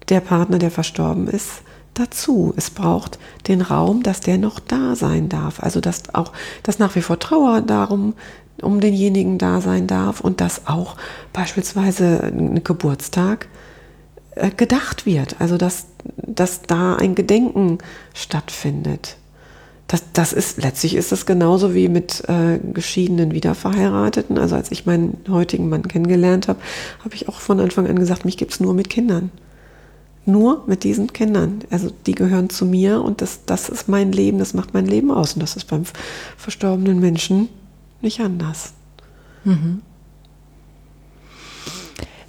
[0.09, 1.63] der Partner, der verstorben ist,
[1.93, 2.53] dazu.
[2.55, 5.61] Es braucht den Raum, dass der noch da sein darf.
[5.61, 6.31] Also dass auch,
[6.63, 8.13] dass nach wie vor Trauer darum
[8.61, 10.95] um denjenigen da sein darf und dass auch
[11.33, 13.47] beispielsweise ein Geburtstag
[14.35, 15.35] äh, gedacht wird.
[15.39, 15.87] Also dass,
[16.17, 17.77] dass da ein Gedenken
[18.13, 19.17] stattfindet.
[19.87, 24.37] Das, das ist, letztlich ist das genauso wie mit äh, geschiedenen Wiederverheirateten.
[24.37, 26.59] Also als ich meinen heutigen Mann kennengelernt habe,
[27.03, 29.29] habe ich auch von Anfang an gesagt, mich gibt es nur mit Kindern.
[30.25, 31.59] Nur mit diesen Kindern.
[31.69, 35.11] Also die gehören zu mir und das, das ist mein Leben, das macht mein Leben
[35.11, 35.33] aus.
[35.33, 35.83] Und das ist beim
[36.35, 37.49] verstorbenen Menschen
[38.05, 38.73] nicht anders.
[39.43, 39.81] Mhm.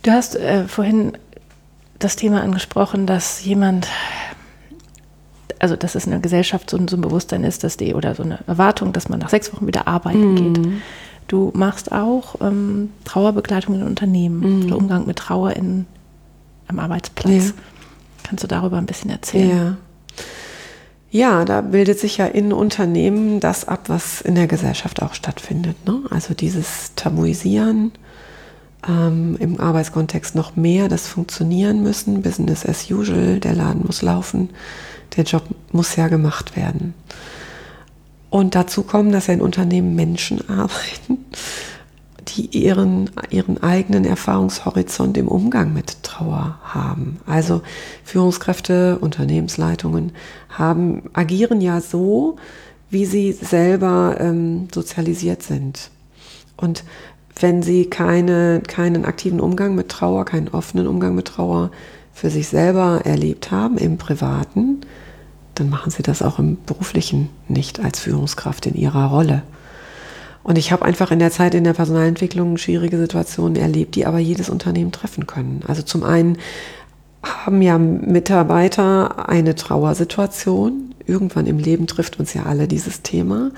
[0.03, 1.13] Du hast äh, vorhin
[1.99, 3.89] das Thema angesprochen, dass jemand,
[5.59, 8.23] also dass es in der Gesellschaft so, so ein Bewusstsein ist, dass die oder so
[8.23, 10.37] eine Erwartung, dass man nach sechs Wochen wieder arbeiten Mhm.
[10.55, 10.73] geht.
[11.29, 14.67] Du machst auch ähm, Trauerbegleitung in Unternehmen Mhm.
[14.67, 15.87] oder Umgang mit Trauer in,
[16.69, 17.47] am Arbeitsplatz.
[17.49, 17.53] Ja.
[18.23, 19.51] Kannst du darüber ein bisschen erzählen?
[19.51, 19.77] Ja.
[21.11, 25.77] Ja, da bildet sich ja in Unternehmen das ab, was in der Gesellschaft auch stattfindet.
[25.87, 26.03] Ne?
[26.11, 27.93] Also dieses Tabuisieren,
[28.89, 34.51] ähm, im Arbeitskontext noch mehr das Funktionieren müssen, Business as usual, der Laden muss laufen,
[35.17, 36.95] der Job muss ja gemacht werden.
[38.29, 41.25] Und dazu kommen, dass ja in Unternehmen Menschen arbeiten,
[42.29, 47.19] die ihren, ihren eigenen Erfahrungshorizont im Umgang mit Trauer haben.
[47.27, 47.63] Also
[48.05, 50.13] Führungskräfte, Unternehmensleitungen
[50.51, 52.37] haben, agieren ja so,
[52.91, 55.91] wie sie selber ähm, sozialisiert sind.
[56.57, 56.85] Und
[57.39, 61.71] wenn sie keine, keinen aktiven Umgang mit Trauer, keinen offenen Umgang mit Trauer
[62.13, 64.81] für sich selber erlebt haben, im Privaten,
[65.55, 69.43] dann machen sie das auch im beruflichen nicht als Führungskraft in ihrer Rolle.
[70.47, 74.21] Und ich habe einfach in der Zeit in der Personalentwicklung schwierige Situationen erlebt, die aber
[74.21, 75.65] jedes Unternehmen treffen können.
[75.67, 76.39] Also zum einen
[77.25, 80.95] haben ja Mitarbeiter eine Trauersituation.
[81.05, 83.51] Irgendwann im Leben trifft uns ja alle dieses Thema.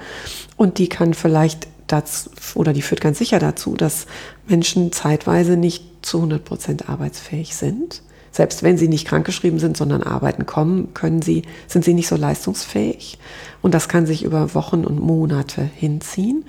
[0.56, 4.06] Und die kann vielleicht dazu, oder die führt ganz sicher dazu, dass
[4.46, 8.00] Menschen zeitweise nicht zu 100 Prozent arbeitsfähig sind.
[8.38, 12.14] Selbst wenn sie nicht krankgeschrieben sind, sondern arbeiten kommen, können sie, sind sie nicht so
[12.14, 13.18] leistungsfähig.
[13.62, 16.44] Und das kann sich über Wochen und Monate hinziehen.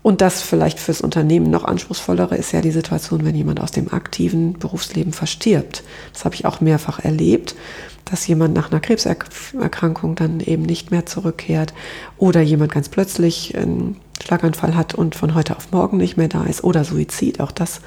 [0.00, 3.92] Und das vielleicht fürs Unternehmen noch anspruchsvollere ist ja die Situation, wenn jemand aus dem
[3.92, 5.82] aktiven Berufsleben verstirbt.
[6.12, 7.56] Das habe ich auch mehrfach erlebt,
[8.04, 11.74] dass jemand nach einer Krebserkrankung dann eben nicht mehr zurückkehrt
[12.16, 16.44] oder jemand ganz plötzlich einen Schlaganfall hat und von heute auf morgen nicht mehr da
[16.44, 17.40] ist oder Suizid.
[17.40, 17.80] Auch das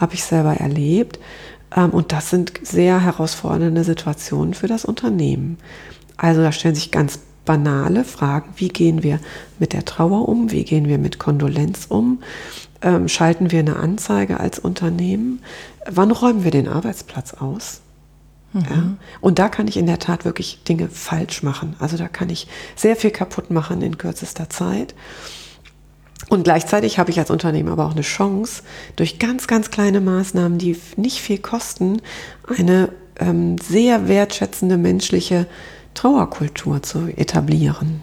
[0.00, 1.18] habe ich selber erlebt.
[1.74, 5.58] Ähm, Und das sind sehr herausfordernde Situationen für das Unternehmen.
[6.16, 8.50] Also da stellen sich ganz banale Fragen.
[8.56, 9.20] Wie gehen wir
[9.58, 10.50] mit der Trauer um?
[10.50, 12.22] Wie gehen wir mit Kondolenz um?
[12.80, 15.42] Ähm, Schalten wir eine Anzeige als Unternehmen?
[15.86, 17.80] Wann räumen wir den Arbeitsplatz aus?
[18.54, 18.96] Ja.
[19.20, 21.74] Und da kann ich in der Tat wirklich Dinge falsch machen.
[21.80, 24.94] Also da kann ich sehr viel kaputt machen in kürzester Zeit.
[26.28, 28.62] Und gleichzeitig habe ich als Unternehmen aber auch eine Chance,
[28.96, 32.00] durch ganz, ganz kleine Maßnahmen, die nicht viel kosten,
[32.58, 35.46] eine ähm, sehr wertschätzende menschliche
[35.94, 38.02] Trauerkultur zu etablieren.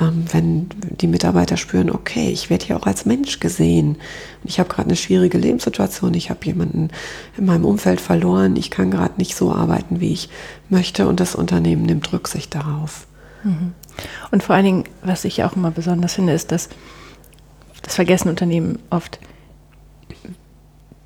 [0.00, 0.68] Ähm, wenn
[1.00, 3.96] die Mitarbeiter spüren, okay, ich werde hier auch als Mensch gesehen.
[4.44, 6.88] Ich habe gerade eine schwierige Lebenssituation, ich habe jemanden
[7.36, 10.28] in meinem Umfeld verloren, ich kann gerade nicht so arbeiten, wie ich
[10.70, 13.06] möchte und das Unternehmen nimmt Rücksicht darauf.
[14.30, 16.68] Und vor allen Dingen, was ich auch immer besonders finde, ist, dass
[17.82, 19.18] das vergessen Unternehmen oft,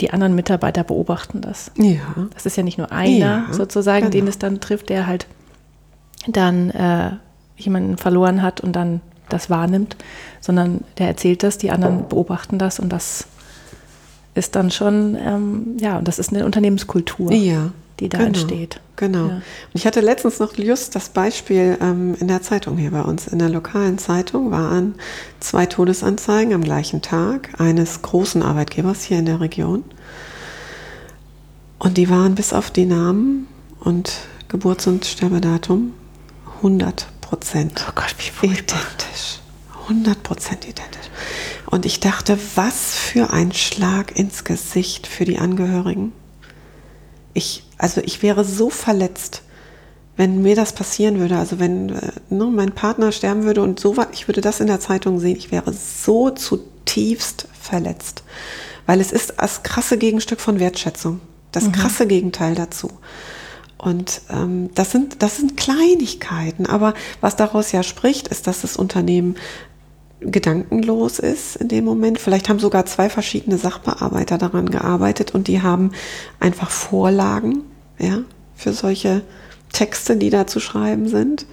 [0.01, 1.71] die anderen Mitarbeiter beobachten das.
[1.77, 2.29] Ja.
[2.35, 4.31] Das ist ja nicht nur einer Ja, sozusagen, den genau.
[4.31, 5.27] es dann trifft, der halt
[6.27, 7.13] dann äh,
[7.57, 9.97] jemanden verloren hat und dann das wahrnimmt,
[10.41, 13.27] sondern der erzählt das, die anderen beobachten das und das
[14.35, 18.81] ist dann schon, ähm, ja, und das ist eine Unternehmenskultur, Ja, die da genau, entsteht.
[18.97, 19.27] Genau.
[19.29, 19.35] Ja.
[19.35, 19.43] Und
[19.75, 23.39] ich hatte letztens noch just das Beispiel ähm, in der Zeitung hier bei uns, in
[23.39, 24.95] der lokalen Zeitung waren
[25.41, 29.85] zwei Todesanzeigen am gleichen Tag eines großen Arbeitgebers hier in der Region.
[31.79, 33.49] Und die waren bis auf die Namen
[33.81, 34.13] und
[34.49, 35.93] Geburts- und Sterbedatum
[36.59, 38.79] 100 Prozent Oh Gott, wie furchtbar.
[38.79, 39.41] identisch.
[39.83, 41.11] 100 Prozent identisch.
[41.67, 46.13] Und ich dachte, was für ein Schlag ins Gesicht für die Angehörigen.
[47.35, 49.43] Ich, also ich wäre so verletzt,
[50.17, 51.37] wenn mir das passieren würde.
[51.37, 54.67] Also wenn äh, ne, mein Partner sterben würde und so was, ich würde das in
[54.67, 58.23] der Zeitung sehen, ich wäre so zutiefst verletzt.
[58.87, 61.21] Weil es ist das krasse Gegenstück von Wertschätzung.
[61.53, 62.91] Das krasse Gegenteil dazu.
[63.79, 68.77] Und ähm, das, sind, das sind Kleinigkeiten, aber was daraus ja spricht, ist, dass das
[68.77, 69.37] Unternehmen
[70.31, 72.19] gedankenlos ist in dem Moment.
[72.19, 75.93] Vielleicht haben sogar zwei verschiedene Sachbearbeiter daran gearbeitet und die haben
[76.41, 77.63] einfach Vorlagen
[77.99, 78.19] ja,
[78.55, 79.23] für solche
[79.73, 81.47] Texte, die da zu schreiben sind.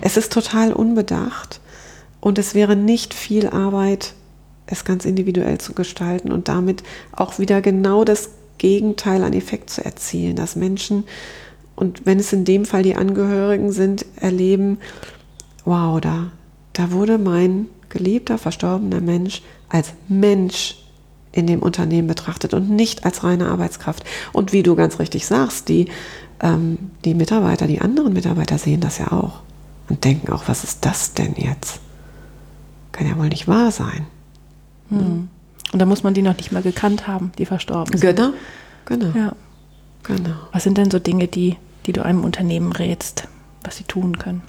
[0.00, 1.60] Es ist total unbedacht
[2.20, 4.14] und es wäre nicht viel Arbeit,
[4.66, 9.84] es ganz individuell zu gestalten und damit auch wieder genau das Gegenteil an Effekt zu
[9.84, 11.04] erzielen, dass Menschen,
[11.76, 14.78] und wenn es in dem Fall die Angehörigen sind, erleben,
[15.64, 16.30] wow, da,
[16.74, 20.76] da wurde mein geliebter, verstorbener Mensch als Mensch
[21.32, 24.04] in dem Unternehmen betrachtet und nicht als reine Arbeitskraft.
[24.32, 25.88] Und wie du ganz richtig sagst, die,
[26.40, 29.42] ähm, die Mitarbeiter, die anderen Mitarbeiter sehen das ja auch
[29.88, 31.80] und denken auch, was ist das denn jetzt?
[32.92, 34.06] Kann ja wohl nicht wahr sein.
[35.72, 38.16] Und da muss man die noch nicht mal gekannt haben, die verstorben sind.
[38.16, 38.32] Genau,
[38.86, 39.16] genau.
[39.16, 39.32] Ja.
[40.02, 40.34] Genau.
[40.52, 43.28] Was sind denn so Dinge, die, die du einem Unternehmen rätst,
[43.62, 44.42] was sie tun können?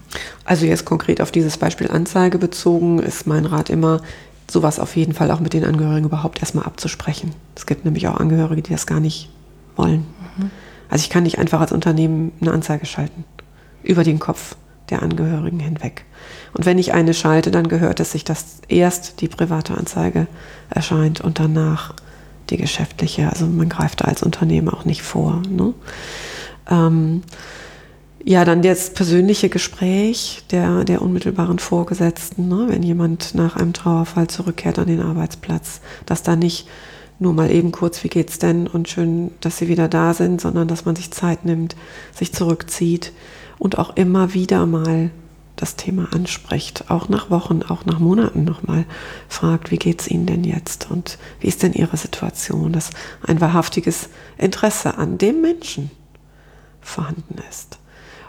[0.46, 4.02] Also jetzt konkret auf dieses Beispiel Anzeige bezogen ist mein Rat immer,
[4.50, 7.34] sowas auf jeden Fall auch mit den Angehörigen überhaupt erstmal abzusprechen.
[7.56, 9.30] Es gibt nämlich auch Angehörige, die das gar nicht
[9.76, 10.06] wollen.
[10.38, 10.52] Mhm.
[10.90, 13.24] Also ich kann nicht einfach als Unternehmen eine Anzeige schalten.
[13.84, 14.56] Über den Kopf
[14.90, 16.06] der Angehörigen hinweg.
[16.54, 20.28] Und wenn ich eine schalte, dann gehört es sich, dass erst die private Anzeige
[20.70, 21.94] erscheint und danach
[22.50, 23.30] die geschäftliche.
[23.30, 25.42] Also man greift da als Unternehmen auch nicht vor.
[25.50, 25.74] Ne?
[26.70, 27.24] Ähm,
[28.24, 32.66] ja, dann das persönliche Gespräch der, der unmittelbaren Vorgesetzten, ne?
[32.68, 36.68] wenn jemand nach einem Trauerfall zurückkehrt an den Arbeitsplatz, dass da nicht
[37.20, 40.68] nur mal eben kurz, wie geht's denn und schön, dass sie wieder da sind, sondern
[40.68, 41.76] dass man sich Zeit nimmt,
[42.14, 43.14] sich zurückzieht
[43.60, 45.12] und auch immer wieder mal
[45.56, 48.86] das Thema anspricht, auch nach Wochen, auch nach Monaten nochmal
[49.28, 52.90] fragt, wie geht's Ihnen denn jetzt und wie ist denn Ihre Situation, dass
[53.22, 54.10] ein wahrhaftiges
[54.40, 55.92] Interesse an dem Menschen
[56.82, 57.78] vorhanden ist.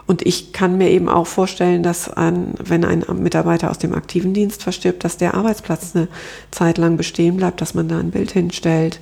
[0.05, 4.33] Und ich kann mir eben auch vorstellen, dass ein, wenn ein Mitarbeiter aus dem aktiven
[4.33, 6.09] Dienst verstirbt, dass der Arbeitsplatz eine
[6.51, 8.99] Zeit lang bestehen bleibt, dass man da ein Bild hinstellt,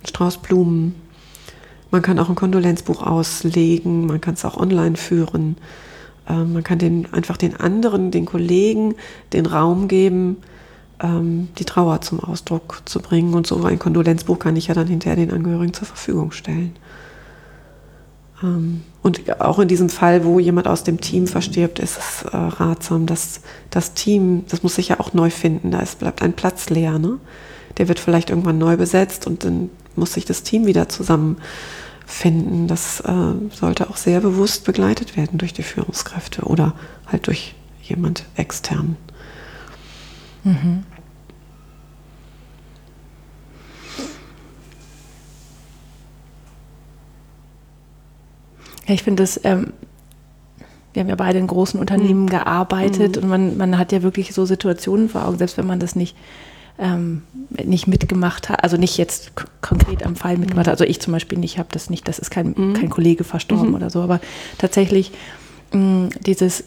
[0.00, 0.94] einen Strauß Blumen.
[1.90, 5.56] Man kann auch ein Kondolenzbuch auslegen, man kann es auch online führen.
[6.28, 8.94] Ähm, man kann den, einfach den anderen, den Kollegen,
[9.32, 10.38] den Raum geben,
[11.02, 13.34] ähm, die Trauer zum Ausdruck zu bringen.
[13.34, 16.76] Und so ein Kondolenzbuch kann ich ja dann hinterher den Angehörigen zur Verfügung stellen.
[18.42, 22.36] Ähm, und auch in diesem Fall, wo jemand aus dem Team verstirbt, ist es äh,
[22.36, 26.32] ratsam, dass das Team, das muss sich ja auch neu finden, da ist, bleibt ein
[26.32, 26.98] Platz leer.
[26.98, 27.18] Ne?
[27.78, 32.66] Der wird vielleicht irgendwann neu besetzt und dann muss sich das Team wieder zusammenfinden.
[32.66, 33.12] Das äh,
[33.54, 36.74] sollte auch sehr bewusst begleitet werden durch die Führungskräfte oder
[37.06, 38.96] halt durch jemand extern.
[40.44, 40.84] Mhm.
[48.86, 49.72] Ja, ich finde das, ähm,
[50.92, 52.30] wir haben ja beide in großen Unternehmen mhm.
[52.30, 53.22] gearbeitet mhm.
[53.22, 56.16] und man, man hat ja wirklich so Situationen vor Augen, selbst wenn man das nicht,
[56.78, 57.22] ähm,
[57.64, 61.38] nicht mitgemacht hat, also nicht jetzt konkret am Fall mitgemacht hat, also ich zum Beispiel
[61.38, 62.74] nicht, habe das nicht, das ist kein, mhm.
[62.74, 63.74] kein Kollege verstorben mhm.
[63.74, 64.20] oder so, aber
[64.56, 65.12] tatsächlich
[65.72, 66.64] mh, dieses,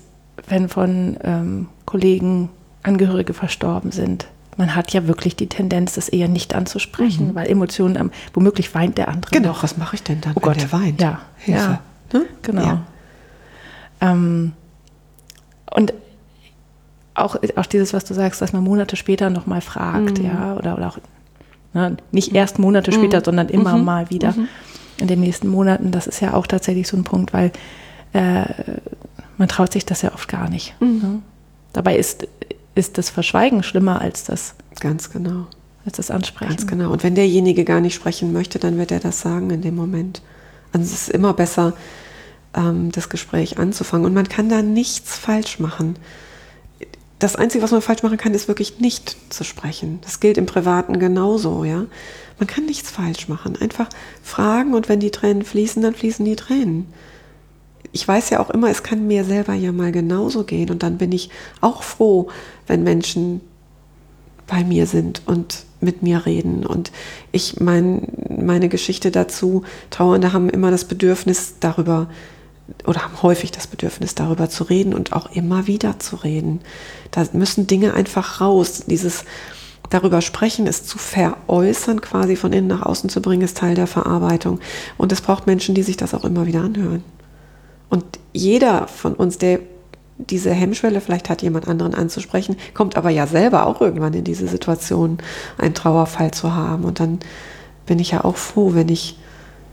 [0.47, 2.49] wenn von ähm, Kollegen
[2.83, 7.35] Angehörige verstorben sind, man hat ja wirklich die Tendenz, das eher nicht anzusprechen, mhm.
[7.35, 9.31] weil Emotionen, womöglich weint der andere.
[9.31, 9.63] Genau, noch.
[9.63, 10.61] was mache ich denn dann, oh wenn Gott.
[10.61, 11.01] der weint?
[11.01, 11.59] Ja, Hilfe.
[11.59, 11.81] Ja.
[12.13, 12.25] Ne?
[12.41, 12.63] Genau.
[12.63, 12.81] Ja.
[14.01, 14.53] Ähm,
[15.71, 15.93] und
[17.13, 20.25] auch, auch dieses, was du sagst, dass man Monate später nochmal fragt, mhm.
[20.25, 20.97] ja, oder, oder auch
[21.73, 23.23] ne, nicht erst Monate später, mhm.
[23.25, 23.85] sondern immer mhm.
[23.85, 24.47] mal wieder mhm.
[24.97, 27.51] in den nächsten Monaten, das ist ja auch tatsächlich so ein Punkt, weil
[28.13, 28.45] äh,
[29.37, 30.75] man traut sich das ja oft gar nicht.
[30.79, 30.99] Mhm.
[30.99, 31.21] Ne?
[31.73, 32.27] Dabei ist,
[32.75, 34.55] ist das Verschweigen schlimmer als das.
[34.79, 35.47] Ganz genau.
[35.85, 36.49] Als das Ansprechen.
[36.49, 36.91] Ganz genau.
[36.91, 40.21] Und wenn derjenige gar nicht sprechen möchte, dann wird er das sagen in dem Moment.
[40.73, 41.73] Also es ist immer besser,
[42.53, 44.05] ähm, das Gespräch anzufangen.
[44.05, 45.97] Und man kann da nichts falsch machen.
[47.19, 49.99] Das Einzige, was man falsch machen kann, ist wirklich nicht zu sprechen.
[50.03, 51.85] Das gilt im Privaten genauso, ja.
[52.39, 53.57] Man kann nichts falsch machen.
[53.59, 53.89] Einfach
[54.23, 56.87] fragen und wenn die Tränen fließen, dann fließen die Tränen.
[57.91, 60.97] Ich weiß ja auch immer, es kann mir selber ja mal genauso gehen und dann
[60.97, 61.29] bin ich
[61.59, 62.29] auch froh,
[62.67, 63.41] wenn Menschen
[64.47, 66.65] bei mir sind und mit mir reden.
[66.65, 66.91] Und
[67.31, 72.09] ich mein, meine Geschichte dazu, Trauernde haben immer das Bedürfnis darüber,
[72.85, 76.61] oder haben häufig das Bedürfnis darüber zu reden und auch immer wieder zu reden.
[77.11, 78.83] Da müssen Dinge einfach raus.
[78.87, 79.25] Dieses
[79.89, 83.87] darüber sprechen, es zu veräußern, quasi von innen nach außen zu bringen, ist Teil der
[83.87, 84.59] Verarbeitung.
[84.97, 87.03] Und es braucht Menschen, die sich das auch immer wieder anhören.
[87.89, 89.59] Und jeder von uns, der
[90.17, 94.47] diese Hemmschwelle vielleicht hat, jemand anderen anzusprechen, kommt aber ja selber auch irgendwann in diese
[94.47, 95.17] Situation,
[95.57, 96.83] einen Trauerfall zu haben.
[96.83, 97.19] Und dann
[97.85, 99.17] bin ich ja auch froh, wenn ich,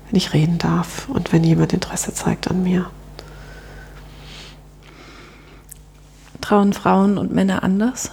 [0.09, 2.91] wenn ich reden darf und wenn jemand Interesse zeigt an mir.
[6.41, 8.13] Trauen Frauen und Männer anders?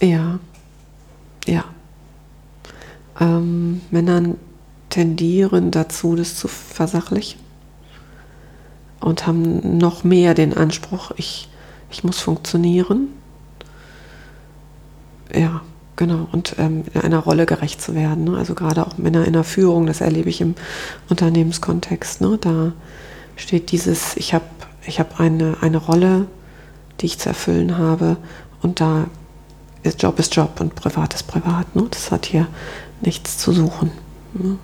[0.00, 0.38] Ja,
[1.46, 1.64] ja.
[3.20, 4.34] Ähm, Männer
[4.88, 7.40] tendieren dazu, das zu versachlichen
[9.02, 11.48] und haben noch mehr den Anspruch, ich,
[11.90, 13.08] ich muss funktionieren.
[15.34, 15.62] Ja,
[15.96, 16.28] genau.
[16.32, 18.24] Und ähm, in einer Rolle gerecht zu werden.
[18.24, 18.36] Ne?
[18.36, 20.54] Also gerade auch Männer in der Führung, das erlebe ich im
[21.08, 22.20] Unternehmenskontext.
[22.20, 22.38] Ne?
[22.40, 22.72] Da
[23.36, 24.44] steht dieses, ich habe
[24.86, 26.26] ich hab eine, eine Rolle,
[27.00, 28.16] die ich zu erfüllen habe
[28.62, 29.06] und da
[29.82, 31.74] ist Job ist Job und Privat ist Privat.
[31.74, 31.86] Ne?
[31.90, 32.46] Das hat hier
[33.00, 33.90] nichts zu suchen.
[34.34, 34.58] Ne?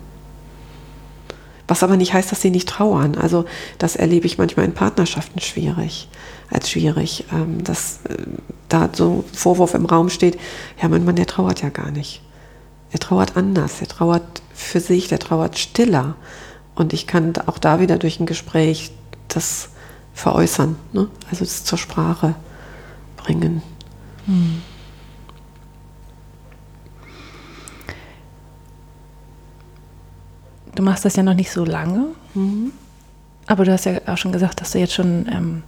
[1.69, 3.15] Was aber nicht heißt, dass sie nicht trauern.
[3.15, 3.45] Also
[3.77, 6.09] das erlebe ich manchmal in Partnerschaften schwierig,
[6.49, 8.17] als schwierig, ähm, dass äh,
[8.69, 10.39] da so Vorwurf im Raum steht,
[10.81, 12.23] ja, mein Mann, der trauert ja gar nicht.
[12.91, 16.15] Er trauert anders, er trauert für sich, der trauert stiller.
[16.73, 18.91] Und ich kann auch da wieder durch ein Gespräch
[19.27, 19.69] das
[20.15, 21.07] veräußern, ne?
[21.29, 22.33] also das zur Sprache
[23.15, 23.61] bringen.
[24.25, 24.63] Hm.
[30.75, 32.71] Du machst das ja noch nicht so lange, mhm.
[33.47, 35.63] aber du hast ja auch schon gesagt, dass du jetzt schon ähm,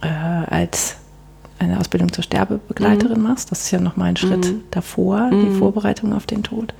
[0.00, 0.96] äh, als
[1.58, 3.24] eine Ausbildung zur Sterbebegleiterin mhm.
[3.24, 3.50] machst.
[3.50, 4.62] Das ist ja noch mal ein Schritt mhm.
[4.70, 5.58] davor, die mhm.
[5.58, 6.72] Vorbereitung auf den Tod.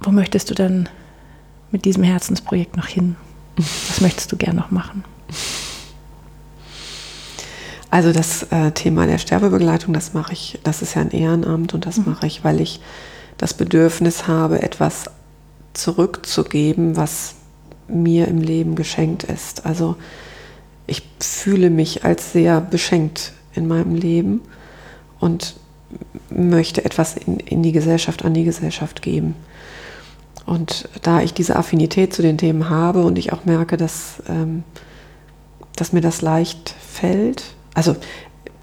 [0.00, 0.88] Wo möchtest du dann
[1.70, 3.16] mit diesem Herzensprojekt noch hin?
[3.56, 5.04] Was möchtest du gern noch machen?
[7.90, 11.84] Also das äh, Thema der Sterbebegleitung, das mache ich, das ist ja ein Ehrenamt und
[11.84, 12.04] das mhm.
[12.06, 12.80] mache ich, weil ich
[13.42, 15.06] das Bedürfnis habe, etwas
[15.72, 17.34] zurückzugeben, was
[17.88, 19.66] mir im Leben geschenkt ist.
[19.66, 19.96] Also
[20.86, 24.42] ich fühle mich als sehr beschenkt in meinem Leben
[25.18, 25.56] und
[26.30, 29.34] möchte etwas in, in die Gesellschaft, an die Gesellschaft geben.
[30.46, 34.62] Und da ich diese Affinität zu den Themen habe und ich auch merke, dass, ähm,
[35.74, 37.42] dass mir das leicht fällt,
[37.74, 37.96] also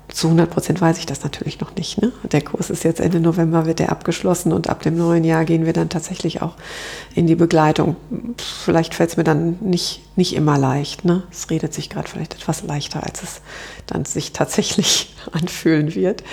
[0.10, 2.02] zu 100 Prozent weiß ich das natürlich noch nicht.
[2.02, 2.12] Ne?
[2.24, 5.66] Der Kurs ist jetzt Ende November, wird der abgeschlossen und ab dem neuen Jahr gehen
[5.66, 6.56] wir dann tatsächlich auch
[7.14, 7.96] in die Begleitung.
[8.38, 11.06] Vielleicht fällt es mir dann nicht, nicht immer leicht.
[11.06, 11.24] Ne?
[11.32, 13.42] Es redet sich gerade vielleicht etwas leichter, als es
[13.86, 16.24] dann sich tatsächlich anfühlen wird.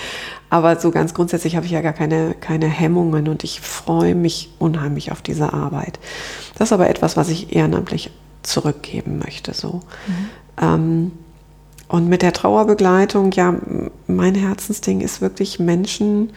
[0.49, 4.49] Aber so ganz grundsätzlich habe ich ja gar keine, keine Hemmungen und ich freue mich
[4.59, 5.99] unheimlich auf diese Arbeit.
[6.57, 8.11] Das ist aber etwas, was ich ehrenamtlich
[8.41, 9.53] zurückgeben möchte.
[9.53, 9.81] So.
[10.07, 10.29] Mhm.
[10.59, 11.11] Ähm,
[11.87, 13.55] und mit der Trauerbegleitung, ja,
[14.07, 16.31] mein Herzensding ist wirklich Menschen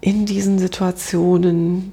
[0.00, 1.92] in diesen Situationen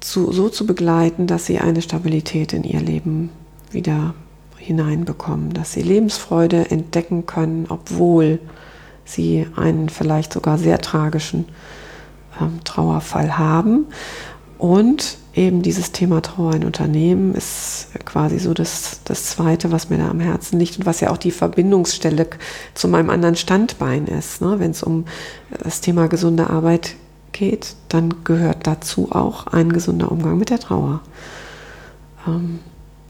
[0.00, 3.30] zu, so zu begleiten, dass sie eine Stabilität in ihr Leben
[3.70, 4.14] wieder
[4.58, 8.38] hineinbekommen, dass sie Lebensfreude entdecken können, obwohl
[9.04, 11.46] sie einen vielleicht sogar sehr tragischen
[12.40, 13.86] ähm, Trauerfall haben.
[14.58, 19.98] Und eben dieses Thema Trauer in Unternehmen ist quasi so das, das Zweite, was mir
[19.98, 22.26] da am Herzen liegt und was ja auch die Verbindungsstelle
[22.74, 24.40] zu meinem anderen Standbein ist.
[24.40, 24.58] Ne?
[24.58, 25.04] Wenn es um
[25.62, 26.94] das Thema gesunde Arbeit
[27.32, 31.02] geht, dann gehört dazu auch ein gesunder Umgang mit der Trauer.
[32.26, 32.60] Ähm,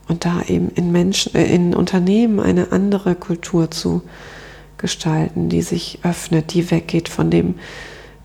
[0.08, 4.02] und da eben in Menschen, äh, in Unternehmen eine andere Kultur zu
[4.78, 7.54] gestalten, die sich öffnet, die weggeht von dem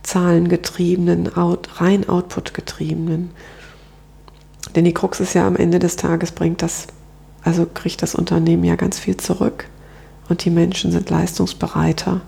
[0.02, 3.30] zahlengetriebenen, rein Output-getriebenen
[4.76, 6.88] denn die Krux ist ja am Ende des Tages bringt das,
[7.44, 9.66] also kriegt das Unternehmen ja ganz viel zurück
[10.30, 12.22] und die Menschen sind leistungsbereiter,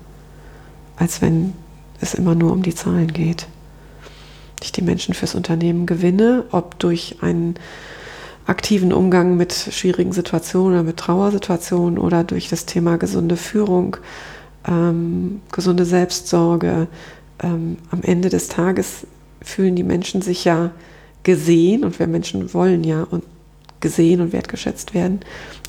[0.98, 1.54] als wenn
[2.02, 3.48] es immer nur um die Zahlen geht.
[4.62, 7.56] Ich die Menschen fürs Unternehmen gewinne, ob durch einen
[8.46, 13.98] aktiven Umgang mit schwierigen Situationen oder mit Trauersituationen oder durch das Thema gesunde Führung,
[14.68, 16.88] ähm, gesunde Selbstsorge.
[17.42, 19.08] Ähm, am Ende des Tages
[19.42, 20.72] fühlen die Menschen sich ja
[21.24, 23.24] gesehen und wir Menschen wollen ja und
[23.80, 25.20] gesehen und wertgeschätzt werden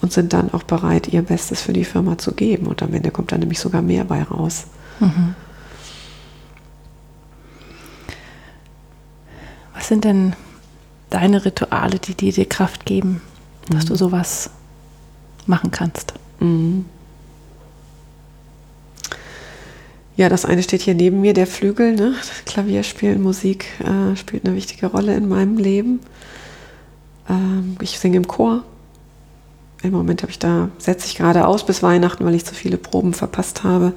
[0.00, 2.66] und sind dann auch bereit, ihr Bestes für die Firma zu geben.
[2.68, 4.66] Und am Ende kommt dann nämlich sogar mehr bei raus.
[5.00, 5.34] Mhm.
[9.74, 10.34] Was sind denn
[11.10, 13.20] deine Rituale, die dir die Kraft geben,
[13.68, 13.88] dass mhm.
[13.88, 14.50] du sowas
[15.46, 16.14] machen kannst?
[16.38, 16.86] Mhm.
[20.16, 21.94] Ja, das eine steht hier neben mir, der Flügel.
[21.94, 22.14] Ne?
[22.46, 26.00] Klavierspielen, Musik äh, spielt eine wichtige Rolle in meinem Leben.
[27.28, 28.62] Ähm, ich singe im Chor.
[29.82, 32.78] Im Moment habe ich da, setze ich gerade aus bis Weihnachten, weil ich zu viele
[32.78, 33.92] Proben verpasst habe,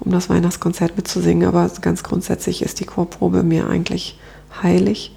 [0.00, 1.48] um das Weihnachtskonzert mitzusingen.
[1.48, 4.18] Aber ganz grundsätzlich ist die Chorprobe mir eigentlich
[4.62, 5.16] heilig.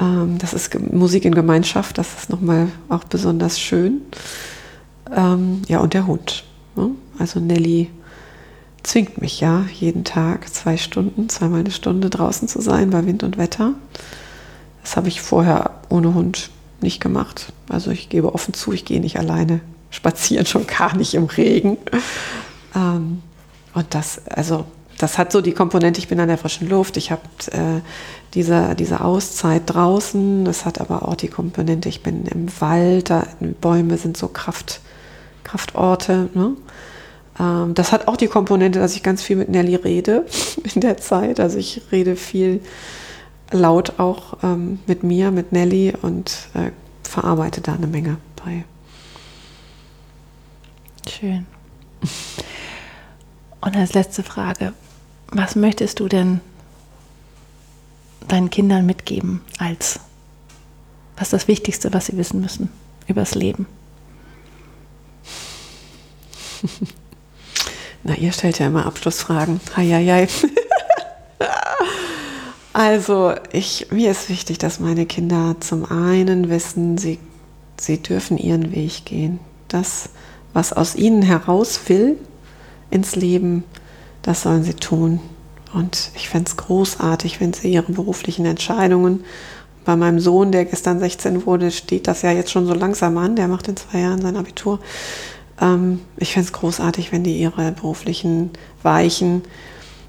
[0.00, 4.00] Ähm, das ist Musik in Gemeinschaft, das ist nochmal auch besonders schön.
[5.14, 6.44] Ähm, ja, und der Hund.
[6.76, 6.90] Ne?
[7.18, 7.90] Also Nelly
[8.84, 13.22] zwingt mich ja jeden Tag zwei Stunden, zweimal eine Stunde draußen zu sein bei Wind
[13.22, 13.72] und Wetter.
[14.82, 17.52] Das habe ich vorher ohne Hund nicht gemacht.
[17.68, 19.60] Also ich gebe offen zu, ich gehe nicht alleine
[19.90, 21.78] spazieren, schon gar nicht im Regen.
[22.76, 23.22] Ähm,
[23.72, 24.66] und das, also
[24.98, 27.80] das hat so die Komponente, ich bin an der frischen Luft, ich habe äh,
[28.34, 33.26] diese, diese Auszeit draußen, das hat aber auch die Komponente, ich bin im Wald, da,
[33.60, 34.80] Bäume sind so Kraft,
[35.42, 36.28] Kraftorte.
[36.34, 36.52] Ne?
[37.38, 40.26] Ähm, das hat auch die Komponente, dass ich ganz viel mit Nelly rede
[40.74, 41.40] in der Zeit.
[41.40, 42.60] Also ich rede viel
[43.50, 46.70] laut auch ähm, mit mir, mit Nelly und äh,
[47.02, 48.64] verarbeite da eine Menge bei.
[51.08, 51.46] Schön.
[53.60, 54.72] Und als letzte Frage,
[55.28, 56.40] was möchtest du denn
[58.28, 60.00] deinen Kindern mitgeben als,
[61.16, 62.70] was ist das Wichtigste, was sie wissen müssen
[63.06, 63.66] übers Leben?
[68.04, 69.60] Na, ihr stellt ja immer Abschlussfragen.
[69.76, 70.28] Heieiei.
[72.76, 77.20] Also, ich, mir ist wichtig, dass meine Kinder zum einen wissen, sie,
[77.80, 79.38] sie dürfen ihren Weg gehen.
[79.68, 80.08] Das,
[80.54, 82.18] was aus ihnen heraus will
[82.90, 83.62] ins Leben,
[84.22, 85.20] das sollen sie tun.
[85.72, 89.22] Und ich fände es großartig, wenn sie ihre beruflichen Entscheidungen,
[89.84, 93.36] bei meinem Sohn, der gestern 16 wurde, steht das ja jetzt schon so langsam an,
[93.36, 94.80] der macht in zwei Jahren sein Abitur.
[95.60, 98.50] Ähm, ich fände es großartig, wenn die ihre beruflichen
[98.82, 99.42] Weichen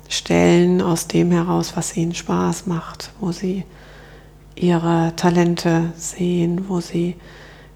[0.10, 3.64] stellen aus dem heraus, was ihnen Spaß macht, wo sie
[4.56, 7.16] ihre Talente sehen, wo sie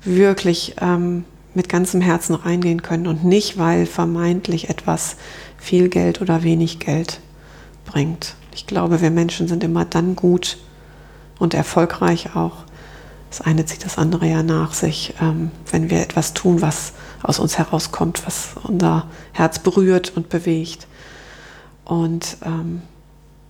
[0.04, 5.18] wirklich ähm, mit ganzem Herzen reingehen können und nicht, weil vermeintlich etwas
[5.58, 7.20] viel Geld oder wenig Geld
[7.86, 8.36] bringt.
[8.54, 10.58] Ich glaube, wir Menschen sind immer dann gut
[11.38, 12.58] und erfolgreich auch.
[13.30, 17.40] Das eine zieht das andere ja nach sich, ähm, wenn wir etwas tun, was aus
[17.40, 20.88] uns herauskommt, was unser Herz berührt und bewegt.
[21.86, 22.82] Und ähm,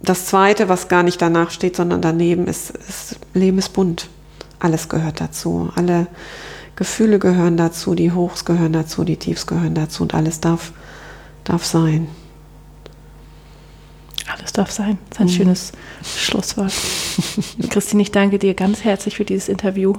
[0.01, 4.09] das Zweite, was gar nicht danach steht, sondern daneben, ist, ist, Leben ist bunt.
[4.59, 5.71] Alles gehört dazu.
[5.75, 6.07] Alle
[6.75, 10.71] Gefühle gehören dazu, die Hochs gehören dazu, die Tiefs gehören dazu und alles darf,
[11.43, 12.07] darf sein.
[14.31, 14.97] Alles darf sein.
[15.09, 15.31] Das ist ein mhm.
[15.31, 15.71] schönes
[16.03, 16.73] Schlusswort.
[17.69, 19.93] Christine, ich danke dir ganz herzlich für dieses Interview.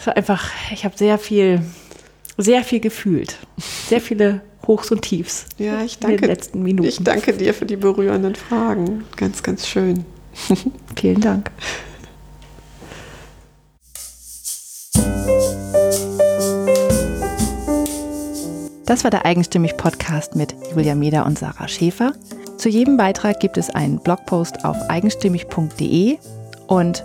[0.00, 1.60] Es war einfach, ich habe sehr viel,
[2.38, 3.36] sehr viel gefühlt.
[3.86, 5.44] Sehr viele Hochs und Tiefs.
[5.58, 6.88] Ja, ich danke, in den letzten Minuten.
[6.88, 9.04] ich danke dir für die berührenden Fragen.
[9.18, 10.06] Ganz, ganz schön.
[10.96, 11.50] Vielen Dank.
[18.86, 22.14] Das war der Eigenstimmig-Podcast mit Julia Meder und Sarah Schäfer.
[22.56, 26.16] Zu jedem Beitrag gibt es einen Blogpost auf eigenstimmig.de
[26.68, 27.04] und